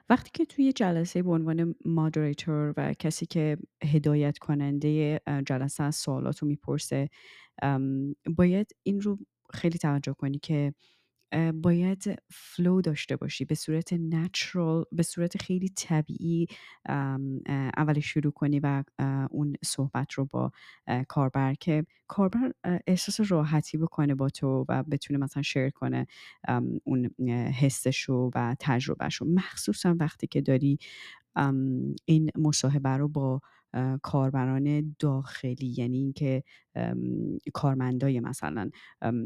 وقتی 0.10 0.30
که 0.34 0.46
توی 0.46 0.74
جلسه 0.74 1.24
به 1.24 1.32
عنوان 1.32 1.76
مادریتور 1.86 2.74
و 2.78 2.94
کسی 2.94 3.26
که 3.26 3.58
هدایت 3.84 4.38
کننده 4.38 5.22
جلسه 5.46 5.84
از 5.84 5.96
سوالات 5.96 6.40
رو 6.40 6.48
می‌پرسه 6.48 7.10
باید 8.38 8.72
این 8.84 9.02
رو 9.02 9.18
خیلی 9.54 9.78
توجه 9.78 10.14
کنی 10.14 10.40
که 10.40 10.74
باید 11.54 12.22
فلو 12.30 12.82
داشته 12.82 13.16
باشی 13.16 13.46
به 13.46 13.56
صورت 13.56 13.94
نچرال 13.94 14.86
به 14.92 15.04
صورت 15.04 15.38
خیلی 15.42 15.70
طبیعی 15.70 16.48
اول 17.78 18.00
شروع 18.00 18.32
کنی 18.32 18.60
و 18.60 18.84
اون 19.32 19.56
صحبت 19.66 20.14
رو 20.14 20.26
با 20.26 20.52
کاربر 21.08 21.54
که 21.54 21.86
کاربر 22.08 22.52
احساس 22.88 23.32
راحتی 23.32 23.78
بکنه 23.78 24.16
با 24.16 24.30
تو 24.30 24.66
و 24.70 24.84
بتونه 24.84 25.20
مثلا 25.20 25.44
شیر 25.44 25.70
کنه 25.70 26.08
اون 26.84 27.10
حسشو 27.60 28.32
و 28.36 28.56
تجربهشو. 28.60 29.26
مخصوصا 29.26 29.96
وقتی 30.00 30.28
که 30.28 30.42
داری 30.42 30.80
این 32.06 32.30
مصاحبه 32.38 32.90
رو 32.90 33.08
با 33.08 33.42
کاربران 34.02 34.96
داخلی 35.00 35.74
یعنی 35.78 35.98
اینکه 35.98 36.44
کارمندای 37.54 38.20
مثلا 38.20 38.70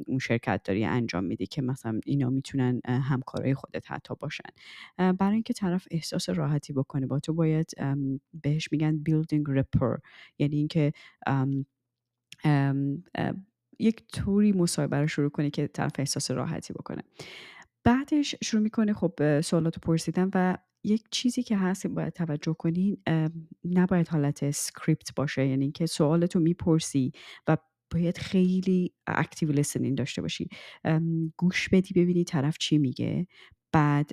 اون 0.08 0.20
شرکت 0.22 0.62
داری 0.64 0.86
انجام 0.86 1.24
میدی 1.24 1.46
که 1.46 1.62
مثلا 1.62 2.00
اینا 2.06 2.30
می‌تونن 2.30 2.82
همکارای 2.86 3.54
خودت 3.54 3.92
حتی 3.92 4.14
باشن. 4.20 4.50
برای 4.98 5.34
اینکه 5.34 5.54
طرف 5.54 5.88
احساس 5.92 6.30
راحتی 6.30 6.74
بکنه 6.74 7.08
با 7.08 7.20
تو 7.20 7.34
باید 7.34 7.72
بهش 8.44 8.72
میگن 8.72 9.04
building 9.10 9.58
rapport 9.58 10.00
یعنی 10.40 10.56
اینکه 10.56 10.94
یک 13.80 14.04
طوری 14.14 14.52
مصاحبه 14.52 14.98
رو 14.98 15.08
شروع 15.08 15.30
کنی 15.30 15.50
که 15.50 15.68
طرف 15.68 15.92
احساس 16.00 16.32
راحتی 16.32 16.74
بکنه. 16.74 17.04
بعدش 17.86 18.36
شروع 18.44 18.64
می‌کنه 18.64 18.94
خب 18.94 19.42
سوالات 19.42 19.80
پرسیدن 19.80 20.30
و 20.36 20.58
یک 20.84 21.04
چیزی 21.12 21.44
که 21.44 21.58
هست 21.58 21.88
باید 21.88 22.14
توجه 22.14 22.54
کنین 22.60 22.98
نباید 23.66 24.08
حالت 24.08 24.52
script 24.52 25.16
باشه. 25.16 25.48
یعنی 25.48 25.72
که 25.72 25.86
سوالتو 25.86 26.40
می‌پرسی 26.40 27.12
و 27.48 27.58
باید 27.94 28.18
خیلی 28.18 28.94
active 29.08 29.52
listening 29.52 29.98
داشته 29.98 30.22
باشی. 30.22 30.48
گوش 31.38 31.70
بدی 31.70 31.94
ببینی 31.94 32.24
طرف 32.24 32.58
چی 32.58 32.78
میگه. 32.78 33.28
بعد 33.74 34.12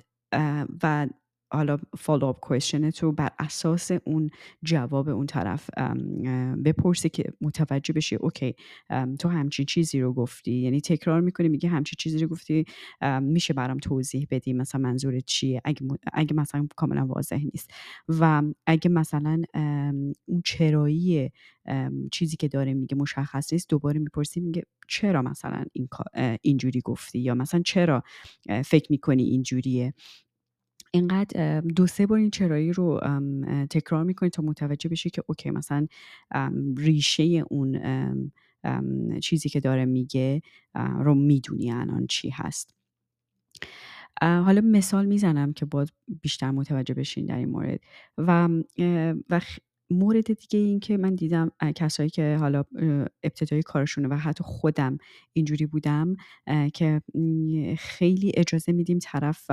و 0.83 1.07
حالا 1.53 1.77
follow 1.97 2.25
up 2.25 2.39
question 2.39 2.89
تو 2.89 3.11
بر 3.11 3.29
اساس 3.39 3.91
اون 4.05 4.29
جواب 4.63 5.09
اون 5.09 5.25
طرف 5.25 5.69
بپرسه 6.65 7.09
که 7.09 7.23
متوجه 7.41 7.93
بشی 7.93 8.15
okay 8.15 8.55
تو 9.19 9.29
همچین 9.29 9.65
چیزی 9.65 9.99
رو 10.01 10.13
گفتی؟ 10.13 10.51
یعنی 10.51 10.81
تکرار 10.81 11.21
می‌کنی 11.21 11.49
میگه 11.49 11.69
همچین 11.69 11.95
چیزی 11.99 12.19
رو 12.19 12.27
گفتی 12.27 12.65
میشه 13.21 13.53
برام 13.53 13.77
توضیح 13.77 14.27
بدی 14.31 14.53
مثلا 14.53 14.81
منظور 14.81 15.19
چیه؟ 15.19 15.61
اگه, 15.65 15.87
اگه 16.13 16.33
مثلا 16.35 16.67
کاملا 16.75 17.05
واضح 17.05 17.39
نیست. 17.53 17.71
و 18.09 18.41
اگه 18.65 18.89
مثلا 18.89 19.41
اون 20.25 20.41
چرایی 20.45 21.29
چیزی 22.11 22.37
که 22.37 22.47
داره 22.47 22.73
میگه 22.73 22.95
مشخص 22.97 23.53
نیست 23.53 23.69
دوباره 23.69 23.99
می‌پرسی 23.99 24.39
میگه 24.39 24.63
چرا 24.87 25.21
مثلا 25.21 25.63
این 25.73 25.87
اینجوری 26.41 26.81
گفتی؟ 26.81 27.19
یا 27.19 27.35
مثلا 27.35 27.61
چرا 27.65 28.03
فکر 28.65 28.87
می‌کنی 28.89 29.23
اینجوریه؟ 29.23 29.93
اینقدر 30.93 31.61
دو 31.61 31.87
سه 31.87 32.05
بار 32.07 32.17
این 32.19 32.29
چرایی 32.29 32.73
رو 32.73 32.99
تکرار 33.69 34.03
می‌کنی 34.03 34.29
تا 34.29 34.41
متوجه 34.43 34.89
بشی 34.89 35.09
که 35.09 35.23
اوکی 35.27 35.51
مثلا 35.51 35.87
ریشه 36.77 37.23
اون 37.49 37.81
چیزی 39.21 39.49
که 39.49 39.59
داره 39.59 39.85
میگه 39.85 40.41
رو 40.75 41.15
می‌دونی 41.15 41.71
الان 41.71 42.07
چی 42.07 42.29
هست. 42.29 42.73
حالا 44.21 44.61
مثال 44.61 45.05
می‌زنم 45.05 45.53
که 45.53 45.65
باید 45.65 45.89
بیشتر 46.21 46.51
متوجه 46.51 46.93
بشین 46.93 47.25
در 47.25 47.37
این 47.37 47.49
مورد. 47.49 47.79
و 48.17 48.49
و 49.29 49.41
مورد 49.91 50.33
دیگه 50.33 50.59
این 50.59 50.79
که 50.79 50.97
من 50.97 51.15
دیدم 51.15 51.51
کسایی 51.75 52.09
که 52.09 52.37
حالا 52.39 52.63
ابتدای 53.23 53.61
کارشونه 53.63 54.07
و 54.07 54.13
حتی 54.13 54.43
خودم 54.43 54.97
اینجوری 55.33 55.65
بودم 55.65 56.15
که 56.73 57.01
خیلی 57.77 58.31
اجازه 58.35 58.71
میدیم 58.71 58.99
طرف 59.01 59.51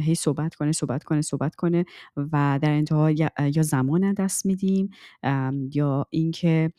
هی 0.00 0.14
صحبت 0.14 0.54
کنه 0.54 0.72
صحبت 0.72 1.04
کنه 1.04 1.22
صحبت 1.22 1.54
کنه 1.54 1.84
و 2.16 2.58
در 2.62 2.70
انتها 2.70 3.10
یا 3.10 3.62
زمان 3.62 4.12
دست 4.12 4.46
میدیم 4.46 4.90
یا 5.74 6.06
اینکه 6.10 6.72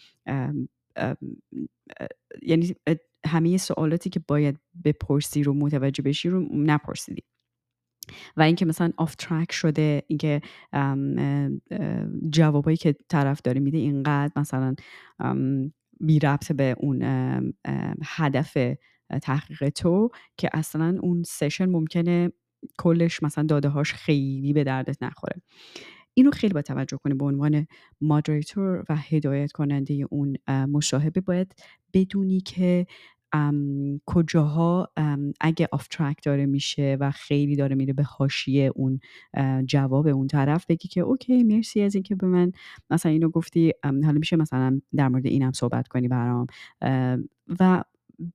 یعنی 2.42 2.76
همه 3.26 3.58
سوالاتی 3.58 4.10
که 4.10 4.20
باید 4.28 4.60
بپرسی 4.86 5.44
رو 5.44 5.54
متوجه 5.54 6.04
بشی 6.04 6.30
رو 6.30 6.48
نپرسیدیم. 6.52 7.24
و 8.38 8.42
اینکه 8.42 8.66
مثلا 8.66 8.92
آف 8.98 9.16
ترک 9.16 9.52
شده 9.52 10.04
اینکه 10.08 10.42
جوابایی 12.30 12.78
که 12.78 12.96
طرف 13.10 13.42
داره 13.42 13.60
میده 13.60 13.78
اینقدر 13.78 14.32
مثلا 14.36 14.76
بی 16.00 16.20
ربط 16.20 16.52
به 16.52 16.76
اون 16.80 17.02
هدف 18.04 18.58
تحقیق 19.22 19.70
تو 19.70 20.10
که 20.38 20.50
اصلا 20.54 20.98
اون 21.02 21.24
session 21.24 21.70
ممکنه 21.70 22.32
کلش 22.78 23.24
مثلا 23.24 23.44
داده 23.44 23.70
هاش 23.70 23.94
خیلی 23.94 24.54
به 24.54 24.64
دردت 24.64 25.04
نخوره. 25.04 25.42
اینو 26.14 26.32
خیلی 26.32 26.54
با 26.54 26.62
توجه 26.62 26.98
کنی 26.98 27.14
به 27.14 27.26
عنوان 27.26 27.68
moderator 28.02 28.84
و 28.90 28.96
هدایت 28.96 29.52
کننده 29.52 30.06
اون 30.10 30.38
مصاحبه. 30.48 31.22
باید 31.22 31.56
بدونی 31.94 32.42
که 32.42 32.86
کجاها 34.06 34.90
اگه 35.42 35.68
off 35.72 35.88
track 35.88 36.18
داره 36.24 36.46
میشه 36.46 36.98
و 37.00 37.12
خیلی 37.12 37.56
داره 37.56 37.76
میره 37.76 37.94
به 37.94 38.04
حاشیه 38.04 38.72
اون 38.76 39.00
جواب 39.66 40.08
اون 40.08 40.28
طرف 40.28 40.66
بگی 40.66 40.88
که 40.88 41.02
اوکی 41.02 41.44
مرسی 41.44 41.82
از 41.82 41.96
اینکه 41.96 42.16
به 42.16 42.28
من 42.28 42.52
مثلا 42.90 43.12
اینو 43.12 43.30
گفتی. 43.30 43.74
حالا 43.84 44.12
میشه 44.20 44.36
مثلا 44.36 44.82
در 44.96 45.08
مورد 45.10 45.26
اینم 45.26 45.52
صحبت 45.52 45.88
کنی 45.88 46.08
برام. 46.08 46.48
و 47.60 47.84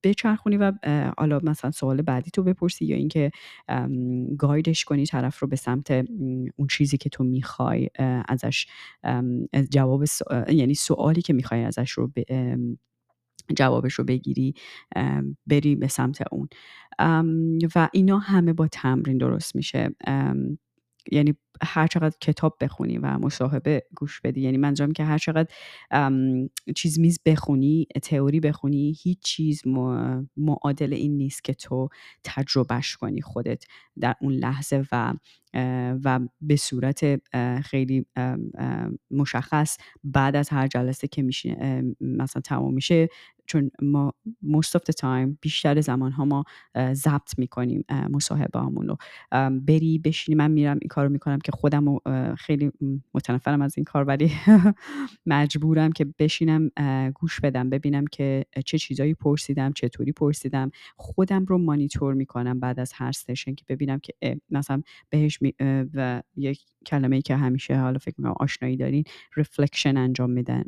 بچرخونی 0.05 0.57
و 0.57 0.73
حالا 1.19 1.41
مثلا 1.43 1.71
سوال 1.71 2.03
بعدی 2.03 2.31
تو 2.31 2.43
بپرسی 2.43 2.85
یا 2.85 2.97
اینکه 2.97 3.31
گایدش 4.39 4.85
کنی 4.85 5.07
طرف 5.07 5.39
رو 5.41 5.49
به 5.49 5.57
سمت 5.57 5.91
اون 6.57 6.67
چیزی 6.71 6.97
که 6.97 7.09
تو 7.11 7.25
می‌خوای 7.25 7.91
ازش 8.29 8.67
جواب 9.71 10.05
یعنی 10.49 10.75
سوالی 10.75 11.23
که 11.23 11.33
می‌خوای 11.33 11.65
ازش 11.65 11.91
رو 11.91 12.13
جوابش 13.57 13.95
رو 13.95 14.05
بگیری 14.05 14.55
بری 15.47 15.77
به 15.77 15.89
سمت 15.89 16.23
اون. 16.33 16.49
و 17.75 17.89
اینا 17.93 18.19
همه 18.19 18.53
با 18.53 18.69
تمرین 18.69 19.19
درست 19.19 19.57
میشه. 19.57 19.91
یعنی 21.13 21.35
هر 21.63 21.87
چقدر 21.87 22.17
کتاب 22.21 22.57
بخونی 22.61 22.99
و 22.99 23.19
مصاحبه 23.19 23.83
گوش 23.97 24.21
بدی. 24.21 24.41
یعنی 24.41 24.57
منظورم 24.57 24.93
که 24.93 25.05
هر 25.05 25.19
چقدر 25.19 25.49
چیز 26.77 26.99
میز 26.99 27.19
بخونی 27.27 27.87
تئوری 28.03 28.41
بخونی 28.41 28.97
هیچ 29.03 29.19
چیز 29.23 29.63
معادل 30.37 30.93
این 30.93 31.17
نیست 31.17 31.45
که 31.45 31.55
تو 31.55 31.89
تجربهش 32.25 32.97
کنی 32.97 33.21
خودت 33.21 33.65
در 34.01 34.15
اون 34.21 34.33
لحظه 34.33 34.85
و 34.93 35.15
و 36.05 36.21
به 36.41 36.57
صورت 36.57 37.21
خیلی 37.63 38.07
مشخص 39.11 39.77
بعد 40.05 40.37
از 40.37 40.49
هر 40.49 40.67
جلسه 40.67 41.09
که 41.09 41.23
میشه 41.23 41.83
مثلا 42.01 42.43
تمام 42.43 42.75
میشه. 42.75 43.09
چون 43.47 43.71
ما 43.83 44.13
most 44.45 44.79
of 44.79 44.81
the 44.81 44.95
time 45.01 45.37
بیشتر 45.41 45.81
زمان 45.81 46.13
ها 46.13 46.25
ما 46.25 46.45
ضبط 46.93 47.39
می‌کنیم 47.39 47.85
مصاحبه 48.11 48.61
رو. 48.61 48.97
بری 49.51 49.99
بشینی 49.99 50.37
من 50.37 50.51
میرم 50.51 50.79
این 50.81 50.89
کارو 50.89 51.09
می‌کنم 51.09 51.39
که 51.45 51.53
خودم 51.53 51.99
خیلی 52.39 52.71
متنفرم 53.15 53.63
از 53.63 53.75
این 53.79 53.85
کار 53.85 54.05
ولی 54.05 54.33
مجبورم 55.27 55.93
که 55.93 56.07
بشینم 56.19 56.71
گوش 57.15 57.41
بدم 57.41 57.71
ببینم 57.71 58.05
که 58.07 58.45
چه 58.67 58.79
چیزایی 58.79 59.15
پرسیدم 59.15 59.73
چطوری 59.73 60.13
پرسیدم. 60.13 60.71
خودم 60.97 61.45
رو 61.45 61.59
مانیتور 61.59 62.15
می‌کنم 62.15 62.61
بعد 62.61 62.81
از 62.81 62.93
هر 62.95 63.13
سشن 63.13 63.55
که 63.55 63.65
ببینم 63.69 63.99
که 63.99 64.41
مثلا 64.51 64.83
بهش 65.11 65.39
و 65.95 66.23
یک 66.37 66.61
کلمه 66.87 67.17
ای 67.17 67.23
که 67.23 67.37
همیشه 67.37 67.77
حالا 67.79 67.99
فکر 67.99 68.15
می‌کنم 68.19 68.35
آشنایی 68.41 68.77
دارین 68.77 69.05
reflection 69.37 69.97
انجام 69.97 70.31
میدن. 70.31 70.65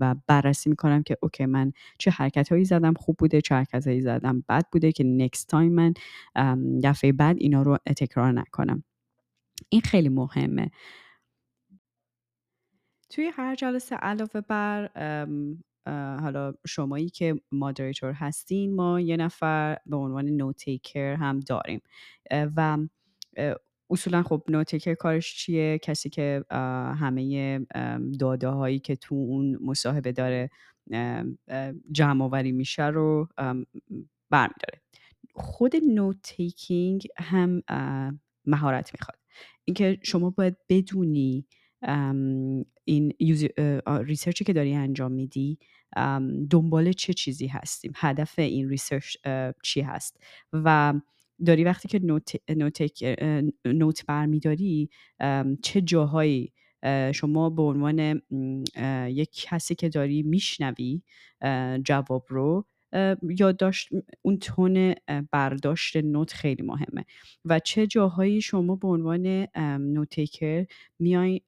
و 0.00 0.14
بررسی 0.26 0.70
می‌کنم 0.70 1.02
که 1.02 1.16
okay 1.22 1.46
من 1.46 1.72
چه 1.98 2.10
حرکت 2.10 2.48
هایی 2.52 2.64
زدم 2.64 2.94
خوب 2.94 3.16
بوده 3.18 3.40
چه 3.40 3.54
حرکت 3.54 3.86
هایی 3.86 4.00
زدم 4.00 4.44
بد 4.48 4.64
بوده 4.72 4.92
که 4.92 5.04
next 5.04 5.48
time 5.48 5.72
من 5.72 5.94
دفعه 6.84 7.12
بعد 7.12 7.36
اینا 7.38 7.62
رو 7.62 7.78
تکرار 7.96 8.32
نکنم. 8.32 8.84
این 9.72 9.80
خیلی 9.82 10.08
مهمه. 10.08 10.70
توی 13.10 13.30
هر 13.34 13.54
جلسه 13.54 13.96
علاوه 13.96 14.40
بر 14.40 14.90
حالا 16.20 16.54
شمایی 16.66 17.08
که 17.08 17.34
moderator 17.52 18.12
هستین 18.12 18.74
ما 18.76 19.00
یه 19.00 19.16
نفر 19.16 19.76
به 19.86 19.96
عنوان 19.96 20.24
note 20.26 20.65
taker 20.65 21.14
هم 21.14 21.40
داریم. 21.40 21.80
و 22.30 22.78
اصولا 23.90 24.22
خب 24.22 24.42
note 24.48 24.68
taker 24.68 24.94
کارش 24.94 25.36
چیه؟ 25.36 25.78
کسی 25.78 26.10
که 26.10 26.44
همه 27.00 27.66
داده 28.20 28.48
هایی 28.48 28.78
که 28.78 28.96
تو 28.96 29.14
اون 29.14 29.58
مصاحبه 29.62 30.12
داره 30.12 30.50
جمع 31.92 32.24
آوری 32.24 32.52
میشه 32.52 32.86
رو 32.86 33.28
برمیداره. 34.30 34.82
خود 35.34 35.76
note 35.76 36.16
taking 36.22 37.06
هم 37.18 37.62
مهارت 38.46 38.90
می‌خواد. 38.94 39.19
اینکه 39.70 39.98
شما 40.02 40.30
باید 40.30 40.56
بدونی 40.68 41.46
این 42.84 43.12
research 43.86 44.38
ی 44.38 44.44
که 44.44 44.52
داری 44.52 44.74
انجام 44.74 45.12
میدی 45.12 45.58
دنبال 46.50 46.92
چه 46.92 47.12
چیزی 47.12 47.46
هستیم؟ 47.46 47.92
هدف 47.96 48.38
این 48.38 48.68
research 48.68 49.16
چی 49.62 49.80
هست؟ 49.80 50.20
و 50.52 50.94
داری 51.46 51.64
وقتی 51.64 51.88
که 51.88 51.98
نوت, 51.98 52.32
نوت, 53.66 54.06
برمیداری 54.06 54.90
چه 55.62 55.80
جاهایی 55.80 56.52
شما 57.14 57.50
به 57.50 57.62
عنوان 57.62 58.22
یک 59.08 59.30
کسی 59.32 59.74
که 59.74 59.88
داری 59.88 60.22
میشنوی 60.22 61.02
جواب 61.84 62.26
رو 62.28 62.66
یادداشت 63.38 63.88
اون 64.22 64.38
تون 64.38 64.94
برداشت 65.32 65.96
نوت 65.96 66.32
خیلی 66.32 66.62
مهمه. 66.62 67.04
و 67.44 67.58
چه 67.58 67.86
جاهایی 67.86 68.40
شما 68.40 68.76
به 68.76 68.88
عنوان 68.88 69.46
نوتیکر 69.80 70.66
میای 70.98 71.40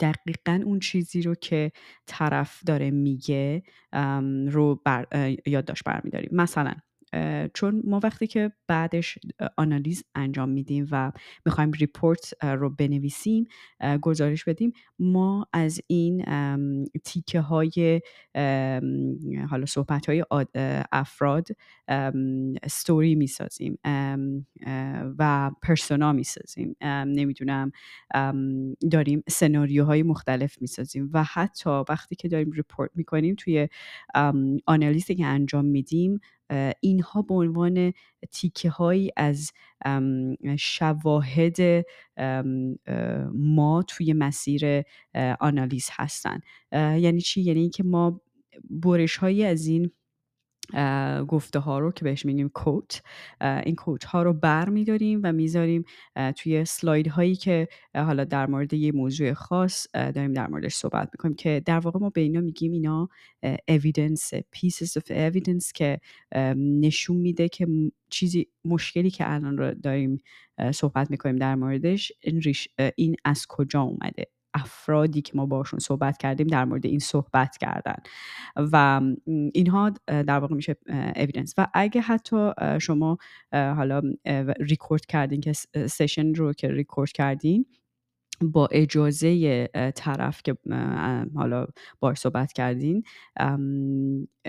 دقیقا 0.00 0.62
اون 0.64 0.80
چیزی 0.80 1.22
رو 1.22 1.34
که 1.34 1.72
طرف 2.06 2.64
داره 2.66 2.90
میگه 2.90 3.62
رو 4.50 4.80
بر 4.84 5.06
یادداشت 5.46 5.84
برمیداریم 5.84 6.30
مثلا 6.32 6.74
چون 7.54 7.82
ما 7.84 8.00
وقتی 8.02 8.26
که 8.26 8.52
بعدش 8.68 9.18
analyze 9.56 10.04
انجام 10.14 10.48
میدیم 10.48 10.88
و 10.90 11.12
می‌خوایم 11.46 11.70
report 11.72 12.44
رو 12.44 12.70
بنویسیم 12.70 13.46
گزارش 14.00 14.44
بدیم 14.44 14.72
ما 14.98 15.46
از 15.52 15.80
این 15.86 16.24
تیکه 17.04 17.40
های 17.40 18.00
حالا 19.50 19.66
صحبت 19.66 20.06
های 20.06 20.24
افراد 20.92 21.48
ستوری 22.66 23.14
می‌سازیم 23.14 23.78
و 25.18 25.50
persona 25.62 26.12
می‌سازیم 26.12 26.76
نمی‌دونم 27.06 27.72
داریم 28.90 29.22
سناریوهای 29.28 30.02
مختلف 30.02 30.56
می‌سازیم 30.60 31.10
و 31.12 31.24
حتی 31.24 31.70
وقتی 31.88 32.14
که 32.16 32.28
داریم 32.28 32.50
ریپورت 32.50 32.90
می‌کنیم 32.94 33.34
توی 33.38 33.68
آنالیزی 34.66 35.14
که 35.14 35.26
انجام 35.26 35.64
میدیم 35.64 36.20
اینها 36.80 37.22
به 37.22 37.34
عنوان 37.34 37.92
تیکه 38.30 38.70
هایی 38.70 39.10
از 39.16 39.52
شواهد 40.58 41.56
ما 43.34 43.84
توی 43.88 44.12
مسیر 44.12 44.82
آنالیز 45.40 45.88
هستن. 45.92 46.40
یعنی 46.72 47.20
چی؟ 47.20 47.42
یعنی 47.42 47.60
اینکه 47.60 47.82
ما 47.82 48.20
برش 48.70 49.16
هایی 49.16 49.44
از 49.44 49.66
این 49.66 49.90
گفته 51.28 51.58
ها 51.58 51.78
رو 51.78 51.92
که 51.92 52.04
بهش 52.04 52.26
میگیم 52.26 52.48
کوت 52.48 53.02
این 53.40 53.74
کوت 53.74 54.04
ها 54.04 54.22
رو 54.22 54.32
بر 54.32 54.68
میداریم 54.68 55.20
و 55.24 55.32
می‌ذاریم 55.32 55.84
توی 56.36 56.64
سلاید 56.64 57.08
هایی 57.08 57.36
که 57.36 57.68
حالا 57.94 58.24
در 58.24 58.46
مورد 58.46 58.72
یه 58.74 58.92
موضوع 58.92 59.32
خاص 59.32 59.86
داریم 59.94 60.32
در 60.32 60.46
موردش 60.46 60.74
صحبت 60.74 61.08
می‌کنیم 61.12 61.34
که 61.34 61.62
در 61.66 61.78
واقع 61.78 62.00
ما 62.00 62.10
به 62.10 62.20
اینا 62.20 62.40
میگیم 62.40 62.72
اینا 62.72 63.08
evidence 63.70 64.40
pieces 64.56 65.00
of 65.00 65.10
evidence 65.10 65.72
که 65.74 66.00
نشون 66.56 67.16
میده 67.16 67.48
که 67.48 67.66
چیزی 68.10 68.46
مشکلی 68.64 69.10
که 69.10 69.32
الان 69.32 69.58
رو 69.58 69.74
داریم 69.74 70.18
صحبت 70.74 71.10
می‌کنیم 71.10 71.36
در 71.36 71.54
موردش 71.54 72.12
این, 72.20 72.42
این 72.96 73.16
از 73.24 73.46
کجا 73.48 73.82
اومده. 73.82 74.26
افرادی 74.54 75.22
که 75.22 75.32
ما 75.34 75.46
باشون 75.46 75.78
صحبت 75.78 76.18
کردیم 76.18 76.46
در 76.46 76.64
مورد 76.64 76.86
این 76.86 76.98
صحبت 76.98 77.56
کردن. 77.56 77.96
و 78.56 79.00
اینها 79.54 79.92
در 80.06 80.38
واقع 80.38 80.54
میشه 80.54 80.76
evidence 81.16 81.54
و 81.58 81.66
اگه 81.74 82.00
حتی 82.00 82.50
شما 82.80 83.18
حالا 83.52 84.02
ریکورد 84.60 85.06
کردین 85.06 85.40
که 85.40 85.52
session 85.86 86.34
رو 86.34 86.52
که 86.52 86.68
ریکورد 86.68 87.12
کردین 87.12 87.66
با 88.42 88.68
اجازه 88.72 89.68
طرف 89.96 90.42
که 90.42 90.56
حالا 91.34 91.66
با 92.00 92.14
صحبت 92.14 92.52
کردین 92.52 93.02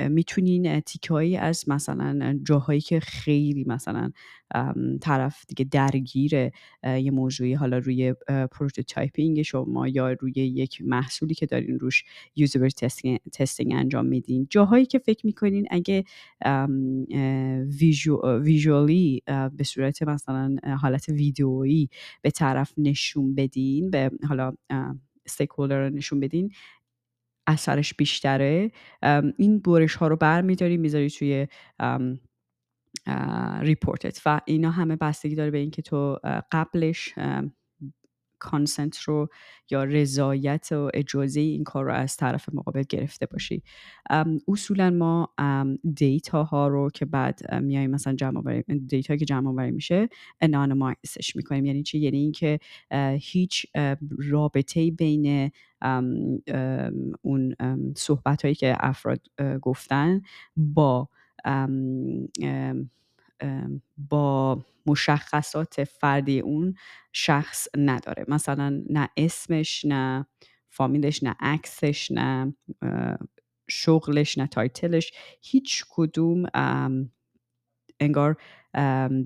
می‌تونین 0.09 0.79
تیکه‌هایی 0.79 1.37
از 1.37 1.69
مثلا 1.69 2.39
جاهایی 2.43 2.81
که 2.81 2.99
خیلی 2.99 3.63
مثلا 3.67 4.11
طرف 5.01 5.45
دیگه 5.47 5.65
درگیر 5.71 6.33
یه 6.83 7.11
موضوعی 7.11 7.53
حالا 7.53 7.77
روی 7.77 8.13
prototyping 8.51 9.41
شما 9.41 9.87
یا 9.87 10.11
روی 10.11 10.33
یک 10.35 10.81
محصولی 10.81 11.33
که 11.35 11.45
دارین 11.45 11.79
روش 11.79 12.03
user 12.35 12.69
testing 13.33 13.73
انجام 13.73 14.05
میدین. 14.05 14.47
جاهایی 14.49 14.85
که 14.85 14.99
فکر 14.99 15.25
می‌کنین 15.25 15.67
اگه 15.71 16.03
visually 18.43 19.23
به 19.57 19.63
صورت 19.63 20.03
مثلا 20.03 20.55
حالت 20.81 21.09
ویدئویی 21.09 21.89
به 22.21 22.31
طرف 22.31 22.73
نشون 22.77 23.35
بدین 23.35 23.82
به 23.91 24.11
حالا 24.29 24.53
stakeholder 25.25 25.89
نشون 25.89 26.19
بدین 26.19 26.51
اثرش 27.47 27.93
بیشتره. 27.93 28.71
این 29.37 29.59
برش 29.59 29.95
ها 29.95 30.07
رو 30.07 30.15
بر 30.15 30.41
میداری 30.41 30.77
می‌ذاری 30.77 31.09
توی 31.09 31.47
report 33.61 34.12
ت 34.12 34.21
و 34.25 34.41
اینا 34.45 34.71
همه 34.71 34.95
بستگی 34.95 35.35
داره 35.35 35.51
به 35.51 35.57
اینکه 35.57 35.81
تو 35.81 36.19
قبلش 36.51 37.13
کانسنت 38.43 38.97
رو 38.97 39.29
یا 39.71 39.83
رضایت 39.83 40.71
و 40.71 40.89
اجازه 40.93 41.39
این 41.39 41.63
کار 41.63 41.85
رو 41.85 41.93
از 41.93 42.17
طرف 42.17 42.49
مقابل 42.53 42.83
گرفته 42.89 43.25
باشی. 43.25 43.63
اصولا 44.47 44.89
ما 44.89 45.29
دیتا 45.95 46.43
ها 46.43 46.67
رو 46.67 46.89
که 46.93 47.05
بعد 47.05 47.53
میایم 47.61 47.91
مثلا 47.91 48.13
جمع 48.13 48.37
آوری 48.37 48.63
دیتا 48.87 49.15
که 49.15 49.25
جمع 49.25 49.49
آوری 49.49 49.71
میشه 49.71 50.09
انانیمایزش 50.41 51.35
می‌کنیم. 51.35 51.65
یعنی 51.65 51.83
چی؟ 51.83 51.99
یعنی 51.99 52.17
اینکه 52.17 52.59
هیچ 53.19 53.65
رابطه 54.29 54.91
بین 54.91 55.51
اون 57.21 57.55
صحبت 57.97 58.41
هایی 58.41 58.55
که 58.55 58.75
افراد 58.79 59.19
گفتن 59.61 60.21
با 60.57 61.09
با 63.97 64.61
مشخصات 64.85 65.83
فردی 65.83 66.39
اون 66.39 66.75
شخص 67.13 67.67
نداره. 67.77 68.25
مثلا 68.27 68.83
نه 68.89 69.09
اسمش 69.17 69.85
نه 69.85 70.25
فامیلش 70.69 71.23
نه 71.23 71.35
عکسش 71.39 72.11
نه 72.11 72.55
شغلش 73.69 74.37
نه 74.37 74.47
title 74.47 74.94
ش 74.94 75.13
هیچ 75.41 75.85
کدوم 75.89 76.45
انگار 77.99 78.37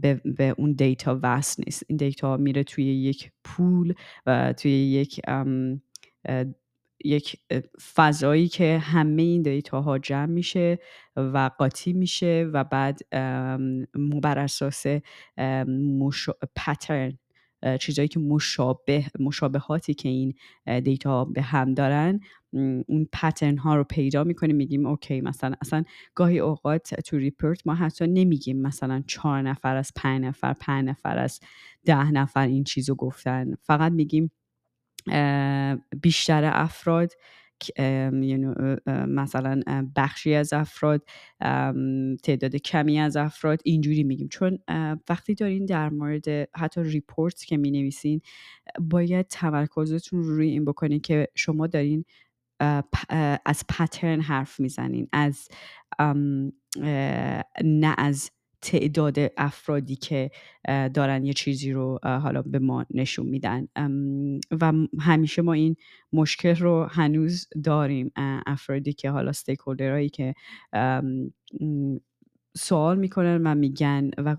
به, 0.01 0.21
به 0.37 0.55
اون 0.57 0.71
data 0.73 1.19
وصل 1.23 1.63
نیست. 1.65 1.83
این 1.87 1.97
data 1.97 2.37
میره 2.37 2.63
توی 2.63 2.85
یک 2.85 3.31
pool 3.43 3.93
و 4.25 4.53
توی 4.53 4.71
یک 4.71 5.21
یک 7.05 7.39
فضایی 7.95 8.47
که 8.47 8.77
همه 8.77 9.21
این 9.21 9.41
data 9.41 9.81
ها 9.81 9.97
جمع 9.99 10.25
میشه 10.25 10.79
و 11.15 11.49
قاطی 11.57 11.93
میشه 11.93 12.49
و 12.53 12.63
بعد 12.63 12.99
بر 14.23 14.39
اساس 14.39 14.85
pattern 16.55 17.17
چیزهایی 17.79 18.07
که 18.07 18.19
مشابه 18.19 19.05
مشابهاتی 19.19 19.93
که 19.93 20.09
این 20.09 20.33
data 20.83 21.25
به 21.25 21.41
هم 21.41 21.73
دارن 21.73 22.19
اون 22.87 23.07
pattern 23.13 23.57
ها 23.57 23.75
رو 23.75 23.83
پیدا 23.83 24.23
می‌کنیم 24.23 24.55
میگیم 24.55 24.85
okay 24.85 25.21
مثلا 25.21 25.55
اصلا 25.61 25.83
گاهی 26.15 26.39
اوقات 26.39 26.95
تو 27.01 27.17
report 27.17 27.67
ما 27.67 27.75
حتی 27.75 28.07
نمیگیم 28.07 28.61
مثلا 28.61 29.03
چهار 29.07 29.41
نفر 29.41 29.75
از 29.75 29.91
پنج 29.95 30.23
نفر 30.23 30.53
پنج 30.53 30.89
نفر 30.89 31.17
از 31.17 31.39
ده 31.85 32.11
نفر 32.11 32.47
این 32.47 32.63
چیزو 32.63 32.95
گفتن. 32.95 33.55
فقط 33.61 33.91
میگیم 33.91 34.31
بیشتر 36.01 36.51
افراد 36.53 37.11
مثلا 38.87 39.61
بخشی 39.95 40.33
از 40.35 40.53
افراد 40.53 41.03
تعداد 42.23 42.55
کمی 42.55 42.99
از 42.99 43.15
افراد 43.17 43.61
اینجوری 43.65 44.03
میگیم. 44.03 44.27
چون 44.27 44.59
وقتی 45.09 45.35
دارین 45.35 45.65
در 45.65 45.89
مورد 45.89 46.27
حتی 46.55 46.83
ریپورت 46.83 47.45
که 47.45 47.57
می 47.57 47.71
نویسین 47.71 48.21
باید 48.81 49.27
تمرکزتون 49.27 50.23
روی 50.23 50.49
این 50.49 50.65
بکنین 50.65 50.99
که 50.99 51.27
شما 51.35 51.67
دارین 51.67 52.05
از 53.45 53.63
پترن 53.69 54.21
حرف 54.21 54.59
می‌زنین 54.59 55.07
از 55.11 55.47
نه 57.63 57.95
از 57.97 58.31
تعداد 58.67 59.15
افرادی 59.37 59.95
که 59.95 60.31
دارن 60.93 61.25
یه 61.25 61.33
چیزی 61.33 61.71
رو 61.71 61.99
حالا 62.03 62.41
به 62.41 62.59
ما 62.59 62.85
نشون 62.89 63.25
میدن. 63.25 63.67
و 64.61 64.73
همیشه 64.99 65.41
ما 65.41 65.53
این 65.53 65.75
مشکل 66.13 66.55
رو 66.55 66.87
هنوز 66.91 67.47
داریم. 67.63 68.11
افرادی 68.47 68.93
که 68.93 69.09
حالا 69.09 69.31
stakeholder 69.31 69.59
هایی 69.59 70.09
که 70.09 70.33
سوال 72.57 72.99
می‌کنن 72.99 73.47
و 73.47 73.55
میگن 73.55 74.11
و 74.17 74.35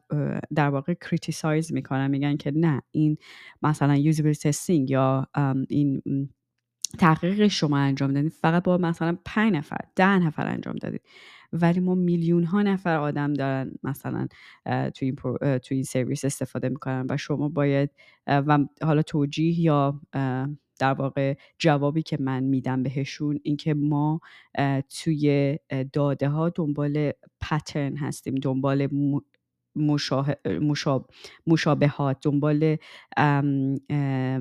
در 0.55 0.69
واقع 0.69 0.95
criticize 0.95 1.73
می‌کنن 1.73 2.11
میگن 2.11 2.37
که 2.37 2.53
نه 2.55 2.83
این 2.91 3.17
مثلا 3.63 3.97
usability 3.97 4.33
testing 4.33 4.91
یا 4.91 5.27
این 5.69 6.03
تحقیق 6.99 7.47
شما 7.47 7.79
انجام 7.79 8.13
دادید. 8.13 8.33
فقط 8.33 8.63
با 8.63 8.79
مثلا 8.79 9.19
پنج 9.25 9.53
نفر 9.53 9.81
ده 9.97 10.19
نفر 10.19 10.47
انجام 10.47 10.77
دادید. 10.77 11.03
ولی 11.53 11.81
ما 11.81 11.95
میلیون 11.95 12.45
ها 12.45 12.63
نفر 12.63 12.97
آدم 12.97 13.35
دارن 13.35 13.73
مثلا 13.83 14.29
تو 14.67 15.05
این, 15.05 15.17
تو 15.59 15.75
این 15.75 15.83
سرویس 15.83 16.25
استفاده 16.25 16.69
می‌کنن 16.69 17.07
و 17.11 17.17
شما 17.17 17.49
باید 17.49 17.91
و 18.27 18.59
حالا 18.83 19.03
توجیه 19.03 19.61
یا 19.61 20.01
در 20.79 20.93
واقع 20.93 21.35
جوابی 21.59 22.03
که 22.03 22.17
من 22.21 22.43
میدم 22.43 22.83
بهشون 22.83 23.41
اینکه 23.43 23.75
ما 23.75 24.21
توی 25.03 25.59
داده 25.93 26.29
ها 26.29 26.49
دنبال 26.49 27.13
پترن 27.41 27.97
هستیم 27.97 28.35
دنبال 28.35 28.89
مشابهات 31.47 32.17
دنبال 32.23 32.77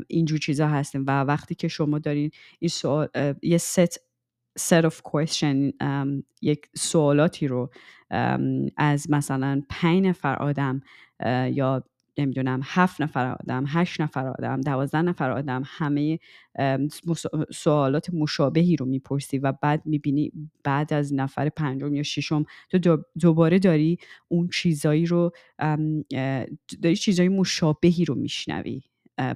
اینجور 0.07 0.39
چیزا 0.39 0.67
هستیم 0.67 1.03
و 1.07 1.21
وقتی 1.23 1.55
که 1.55 1.67
شما 1.67 1.99
دارین 1.99 2.31
این 2.59 2.69
سوال 2.69 3.07
یه 3.41 3.57
ست 3.57 4.06
set 4.59 4.85
of 4.85 4.95
question 5.11 5.73
یک 6.41 6.69
سوالاتی 6.75 7.47
رو 7.47 7.69
از 8.77 9.11
مثلا 9.11 9.61
پنج 9.69 10.05
نفر 10.05 10.35
آدم 10.35 10.81
یا 11.51 11.83
نمی‌دونم 12.19 12.61
هفت 12.63 13.01
نفر 13.01 13.35
آدم 13.43 13.63
هشت 13.67 14.01
نفر 14.01 14.27
آدم 14.27 14.61
دوازده 14.61 15.01
نفر 15.01 15.31
آدم 15.31 15.63
همه 15.65 16.19
سوالات 17.51 18.13
مشابهی 18.13 18.75
رو 18.75 18.85
می‌پرسی 18.85 19.37
و 19.37 19.51
بعد 19.61 19.81
می‌بینی 19.85 20.31
بعد 20.63 20.93
از 20.93 21.13
نفر 21.13 21.49
پنجم 21.49 21.95
یا 21.95 22.03
ششم 22.03 22.45
تو 22.69 22.97
دوباره 23.19 23.59
داری 23.59 23.97
اون 24.27 24.47
چیزایی 24.47 25.05
رو 25.05 25.31
داری 26.81 26.95
چیزایی 26.95 27.29
مشابهی 27.29 28.05
رو 28.05 28.15
میشنوی 28.15 28.81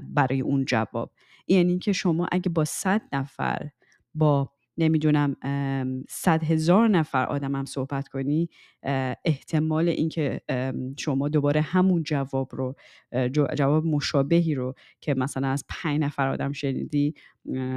برای 0.10 0.42
اون 0.42 0.66
جواب. 0.66 1.12
یعنی 1.48 1.80
که 1.80 1.94
شما 1.94 2.28
اگه 2.32 2.50
با 2.50 2.66
صد 2.66 3.02
نفر 3.14 3.70
با 4.16 4.52
نمی‌دونم 4.78 5.36
صد 6.10 6.44
هزار 6.44 6.88
نفر 6.88 7.26
آدم 7.26 7.56
هم 7.56 7.66
صحبت 7.66 8.08
کنی 8.08 8.50
احتمال 9.26 9.90
اینکه 9.90 10.42
شما 11.00 11.30
دوباره 11.30 11.62
همون 11.62 12.04
جواب 12.04 12.50
رو 12.56 12.76
جواب 13.58 13.86
مشابهی 13.86 14.56
رو 14.56 14.74
که 15.02 15.14
مثلا 15.14 15.48
از 15.48 15.66
پنج 15.70 16.02
نفر 16.02 16.28
آدم 16.28 16.52
شنیدی 16.52 17.14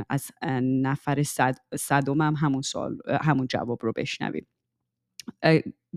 از 0.08 0.30
نفر 0.62 1.22
صد 1.22 1.56
صدم 1.76 2.20
هم 2.20 2.34
همون 2.36 2.62
سوال 2.62 2.98
همون 3.22 3.46
جواب 3.46 3.78
رو 3.82 3.92
بشنوید 3.96 4.46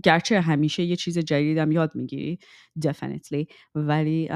گرچه 0.04 0.40
همیشه 0.40 0.82
یه 0.82 0.96
چیز 0.96 1.18
جدیدم 1.18 1.72
یاد 1.72 1.94
می‌گیری 1.94 2.38
definitely 2.86 3.44
ولی 3.74 4.28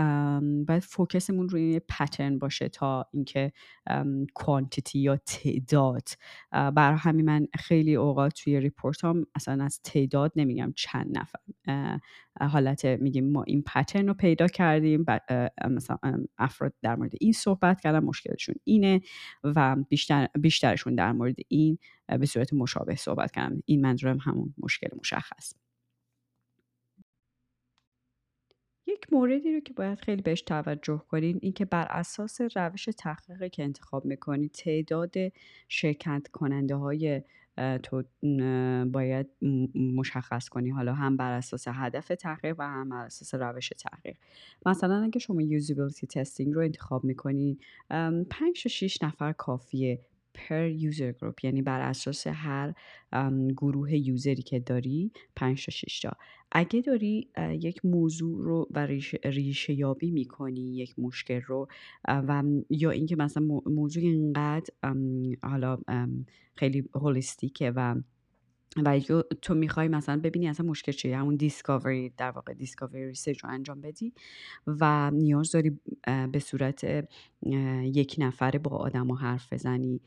باید 0.68 0.82
فوکسمون 0.82 1.48
روی 1.48 1.80
پترن 1.88 2.38
باشه 2.38 2.68
تا 2.68 3.06
اینکه 3.12 3.52
کوانتیتی 4.34 4.98
یا 4.98 5.16
تعداد. 5.16 6.08
برای 6.50 6.98
همین 6.98 7.26
من 7.26 7.46
خیلی 7.58 7.94
اوقات 7.94 8.34
توی 8.34 8.60
ریپورت 8.60 9.04
هم 9.04 9.26
اصلا 9.34 9.64
از 9.64 9.80
تعداد 9.84 10.32
نمیگم 10.36 10.72
چند 10.76 11.18
نفر. 11.18 11.38
حالت 12.40 12.84
میگیم 12.84 13.32
ما 13.32 13.42
این 13.42 13.62
پترن 13.62 14.08
رو 14.08 14.14
پیدا 14.14 14.46
کردیم 14.46 15.04
مثلا 15.70 15.98
افراد 16.38 16.72
در 16.82 16.96
مورد 16.96 17.12
این 17.20 17.32
صحبت 17.32 17.80
کردن 17.80 18.04
مشکلشون 18.04 18.54
اینه 18.64 19.00
و 19.44 19.76
بیشتر 19.88 20.28
بیشترشون 20.40 20.94
در 20.94 21.12
مورد 21.12 21.36
این 21.48 21.78
به 22.20 22.26
صورت 22.26 22.52
مشابه 22.52 22.94
صحبت 22.96 23.30
کردن. 23.30 23.60
این 23.64 23.80
منظورم 23.80 24.18
همون 24.18 24.54
مشکل 24.58 24.88
مشخص. 24.98 25.51
یک 29.02 29.12
موردی 29.12 29.52
رو 29.54 29.60
که 29.60 29.72
باید 29.72 29.98
خیلی 29.98 30.22
بهش 30.22 30.42
توجه 30.42 31.02
کنین 31.08 31.38
این 31.42 31.52
که 31.52 31.64
بر 31.64 31.86
اساس 31.90 32.40
روش 32.40 32.88
تحقیقی 32.98 33.48
که 33.48 33.62
انتخاب 33.62 34.04
می‌کنید 34.04 34.50
تعداد 34.50 35.14
شرکت 35.68 36.28
کننده 36.32 36.74
های 36.74 37.22
تو 37.82 38.02
باید 38.92 39.26
مشخص 39.74 40.48
کنی 40.48 40.70
حالا 40.70 40.94
هم 40.94 41.16
بر 41.16 41.32
اساس 41.32 41.68
هدف 41.68 42.08
تحقیق 42.08 42.54
و 42.58 42.62
هم 42.62 42.88
بر 42.88 43.04
اساس 43.04 43.34
روش 43.34 43.68
تحقیق. 43.68 44.16
مثلا 44.66 45.02
اگه 45.02 45.18
شما 45.18 45.42
usability 45.42 46.06
testing 46.06 46.54
رو 46.54 46.60
انتخاب 46.60 47.04
می‌کنی 47.04 47.58
پنج 48.30 48.62
تا 48.62 48.68
6 48.68 49.02
نفر 49.02 49.32
کافیه 49.32 50.00
per 50.34 50.68
user 50.68 51.12
group 51.12 51.44
یعنی 51.44 51.62
بر 51.62 51.80
اساس 51.80 52.26
هر 52.26 52.74
گروه 53.56 53.94
user 53.94 54.33
ی 54.33 54.42
که 54.42 54.58
داری 54.58 55.12
5 55.36 55.64
تا 55.64 55.70
6 55.72 56.00
تا. 56.00 56.12
اگه 56.52 56.80
داری 56.80 57.28
یک 57.60 57.84
موضوع 57.84 58.44
رو 58.44 58.68
و 58.70 58.86
ریشه 59.24 59.72
یابی 59.72 60.10
می‌کنی 60.10 60.76
یک 60.76 60.98
مشکل 60.98 61.40
رو 61.40 61.68
و 62.08 62.42
یا 62.70 62.90
اینکه 62.90 63.16
مثلا 63.16 63.42
موضوع 63.66 64.02
اینقدر 64.02 64.70
حالا 65.42 65.78
خیلی 66.54 66.88
holistic 66.94 67.64
ه 67.64 67.72
و 67.76 67.94
و 68.76 69.00
تو 69.42 69.54
می‌خوای 69.54 69.88
مثلا 69.88 70.20
ببینی 70.20 70.48
اصلا 70.48 70.66
مشکل 70.66 70.92
چیه؟ 70.92 71.18
همون 71.18 71.36
discovery 71.36 72.12
در 72.16 72.30
واقع 72.30 72.54
discovery 72.54 73.06
research 73.06 73.44
رو 73.44 73.50
انجام 73.50 73.80
بدی 73.80 74.12
و 74.66 75.10
نیاز 75.10 75.50
داری 75.50 75.80
به 76.32 76.38
صورت 76.38 77.08
یک 77.82 78.16
نفره 78.18 78.58
با 78.58 78.70
آدم 78.70 79.12
حرف 79.12 79.52
بزنی 79.52 80.00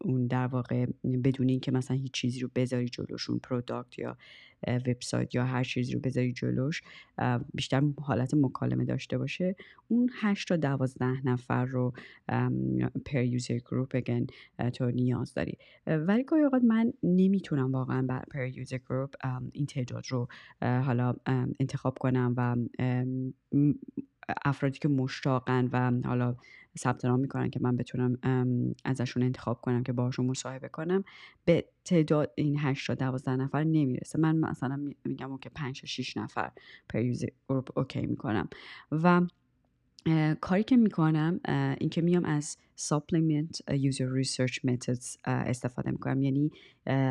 اون 0.00 0.26
در 0.30 0.46
واقع 0.46 0.86
بدون 1.24 1.48
اینکه 1.48 1.72
مثلا 1.72 1.96
هیچ 1.96 2.12
چیزی 2.12 2.40
رو 2.40 2.50
بذاری 2.54 2.88
جلوشون 2.88 3.38
product 3.38 3.98
یا 3.98 4.16
وبسایت 4.66 5.34
یا 5.34 5.44
هر 5.44 5.64
چیزی 5.64 5.92
رو 5.92 6.00
بذاری 6.00 6.32
جلوش 6.32 6.82
بیشتر 7.54 7.82
حالت 8.00 8.34
مکالمه 8.34 8.84
داشته 8.84 9.18
باشه. 9.18 9.56
اون 9.88 10.10
8 10.20 10.48
تا 10.48 10.56
12 10.56 11.04
نفر 11.28 11.64
رو 11.64 11.92
per 13.06 13.22
user 13.22 13.58
group 13.58 13.96
بگن 13.96 14.26
تو 14.74 14.90
نیاز 14.90 15.34
داری. 15.34 15.58
ولی 15.86 16.24
گاهی 16.24 16.42
اوقات 16.42 16.62
من 16.64 16.92
نمی‌تونم 17.02 17.72
واقعا 17.72 18.02
بر 18.02 18.24
per 18.30 18.46
user 18.46 18.78
group 18.78 19.14
این 19.52 19.66
تعداد 19.66 20.04
رو 20.08 20.28
حالا 20.62 21.14
انتخاب 21.60 21.98
کنم 21.98 22.34
و 22.36 22.56
افرادی 24.44 24.78
که 24.78 24.88
مشتاقن 24.88 25.68
و 25.72 26.08
حالا 26.08 26.36
ثبت 26.78 27.04
نام 27.04 27.20
می‌کنن 27.20 27.50
که 27.50 27.60
من 27.62 27.76
بتونم 27.76 28.18
ازشون 28.84 29.22
انتخاب 29.22 29.60
کنم 29.60 29.82
که 29.82 29.92
باشون 29.92 30.26
مصاحبه 30.26 30.68
کنم 30.68 31.04
به 31.44 31.64
تعداد 31.84 32.32
این 32.34 32.58
8 32.58 32.86
تا 32.86 32.94
12 32.94 33.36
نفر 33.36 33.64
نمی‌رسه. 33.64 34.18
من 34.18 34.36
مثلا 34.36 34.90
میگم 35.04 35.38
که 35.38 35.48
5 35.48 35.80
تا 35.80 35.86
6 35.86 36.16
نفر 36.16 36.50
per 36.88 37.00
user 37.00 37.28
okay 37.76 38.06
می‌کنم. 38.06 38.48
و 38.92 39.20
کاری 40.40 40.64
که 40.64 40.76
می‌کنم 40.76 41.40
اینکه 41.78 42.02
میام 42.02 42.24
از 42.24 42.56
supplement 42.76 43.60
user 43.68 44.08
research 44.22 44.60
methods 44.70 45.16
استفاده 45.24 45.90
می‌کنم. 45.90 46.22
یعنی 46.22 46.50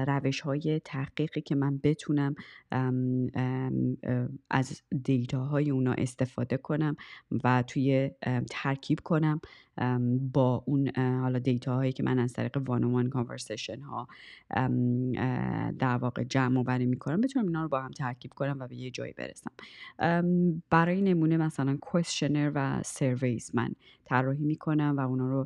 روش 0.08 0.42
های 0.42 0.82
تحقیقی 0.86 1.42
که 1.42 1.56
من 1.56 1.80
بتونم 1.84 2.36
از 4.50 4.82
data 5.04 5.46
های 5.46 5.72
اونا 5.72 5.94
استفاده 5.94 6.58
کنم 6.58 6.96
و 7.44 7.64
توی 7.68 8.12
ترکیب 8.50 9.00
کنم 9.00 9.42
با 10.34 10.64
اون 10.66 10.92
حالا 10.98 11.40
data 11.40 11.76
هایی 11.76 11.92
که 11.92 12.04
من 12.04 12.20
از 12.20 12.34
طریق 12.34 12.58
one 12.66 12.84
one 12.84 13.10
conversation 13.10 13.82
ها 13.82 14.08
در 15.80 15.98
واقع 15.98 16.24
جمع‌آوری 16.24 16.86
می‌کنم 16.86 17.22
بتونم 17.22 17.46
اینا 17.46 17.62
رو 17.62 17.70
با 17.70 17.82
هم 17.82 17.92
ترکیب 17.92 18.34
کنم 18.34 18.58
و 18.60 18.68
به 18.68 18.76
یه 18.76 18.92
جایی 18.92 19.14
برسم. 19.14 19.52
برای 20.70 21.02
نمونه 21.02 21.38
مثلا 21.38 21.78
questionnaire 21.82 22.52
و 22.56 22.82
surveys 22.86 23.52
من 23.54 23.70
طراحی 24.06 24.44
می‌کنم 24.44 24.96
و 24.98 25.00
اونا 25.00 25.30
رو 25.30 25.46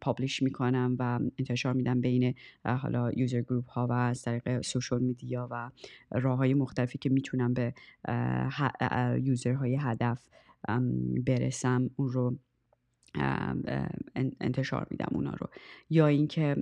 publish 0.00 0.42
می‌کنم 0.42 0.96
و 0.98 1.20
انتشار 1.38 1.72
میدم 1.72 2.00
بین 2.00 2.34
حالا 2.64 3.12
user 3.12 3.40
group 3.40 3.70
ها 3.70 3.86
و 3.86 3.92
از 3.92 4.22
طریق 4.22 4.60
social 4.60 5.02
media 5.02 5.48
و 5.50 5.70
راه 6.10 6.38
های 6.38 6.54
مختلفی 6.54 6.98
که 6.98 7.10
می‌تونم 7.10 7.54
به 7.54 7.74
user 9.22 9.58
های 9.58 9.76
هدف 9.80 10.26
برسم 11.26 11.90
اون 11.96 12.08
رو 12.08 12.36
انتشار 14.40 14.86
میدم 14.90 15.08
اونا 15.10 15.30
رو. 15.30 15.48
یا 15.90 16.06
اینکه 16.06 16.56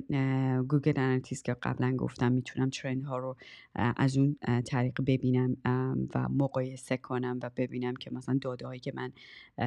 Google 0.68 0.92
Analytics 0.96 1.42
که 1.42 1.56
قبلا 1.62 1.96
گفتم 1.96 2.32
می‌تونم 2.32 2.70
trend 2.70 3.04
ها 3.04 3.18
رو 3.18 3.36
از 3.74 4.16
اون 4.16 4.36
طریق 4.66 5.00
ببینم 5.06 5.56
و 6.14 6.28
مقایسه 6.28 6.96
کنم 6.96 7.38
و 7.42 7.50
ببینم 7.56 7.96
که 7.96 8.10
مثلا 8.14 8.38
داده 8.42 8.66
هایی 8.66 8.80
که 8.80 8.92
من 8.94 9.12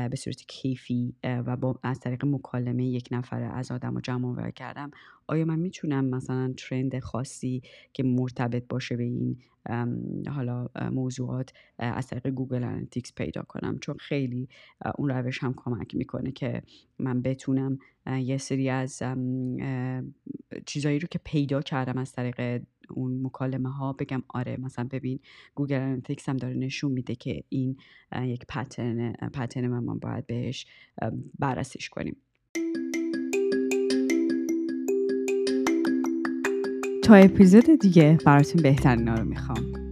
به 0.09 0.15
صورت 0.15 0.41
کیفی 0.47 1.15
و 1.23 1.55
با 1.57 1.79
از 1.83 1.99
طریق 1.99 2.25
مکالمه 2.25 2.85
یک 2.85 3.07
نفر 3.11 3.43
از 3.43 3.71
آدم 3.71 3.95
رو 3.95 4.01
جمع 4.01 4.27
آوری 4.27 4.51
کردم 4.51 4.91
آیا 5.27 5.45
من 5.45 5.59
می‌تونم 5.59 6.05
مثلا 6.05 6.53
trend 6.57 6.99
خاصی 6.99 7.61
که 7.93 8.03
مرتبط 8.03 8.63
باشه 8.69 8.97
به 8.97 9.03
این 9.03 9.37
حالا 10.27 10.67
موضوعات 10.91 11.53
از 11.77 12.07
طریق 12.07 12.27
Google 12.27 12.63
Analytics 12.63 13.13
پیدا 13.13 13.41
کنم؟ 13.41 13.79
چون 13.79 13.95
خیلی 13.99 14.49
اون 14.97 15.09
روش 15.09 15.43
هم 15.43 15.53
کمک 15.57 15.95
می‌کنه 15.95 16.31
که 16.31 16.61
من 16.99 17.21
بتونم 17.21 17.79
یه 18.07 18.37
سری 18.37 18.69
از 18.69 19.03
چیزایی 20.65 20.99
رو 20.99 21.07
که 21.11 21.19
پیدا 21.23 21.61
کردم 21.61 21.97
از 21.97 22.11
طریق 22.11 22.61
اون 22.89 23.21
مکالمه 23.23 23.69
ها 23.69 23.93
بگم 23.93 24.23
آره 24.27 24.57
مثلا 24.57 24.87
ببین 24.91 25.19
Google 25.55 25.75
Analytics 25.75 26.29
هم 26.29 26.37
داره 26.37 26.53
نشون 26.53 26.91
میده 26.91 27.15
که 27.15 27.43
این 27.49 27.77
یک 28.21 28.45
pattern 28.49 29.11
pattern 29.11 29.67
من, 29.67 29.83
من 29.83 29.99
باید 29.99 30.27
بهش 30.27 30.65
بررسیش 31.39 31.89
کنیم. 31.89 32.17
تا 37.05 37.15
اپیزود 37.15 37.79
دیگه 37.81 38.17
براتون 38.25 38.61
بهترینا 38.61 39.15
رو 39.15 39.25
می‌خوام. 39.25 39.84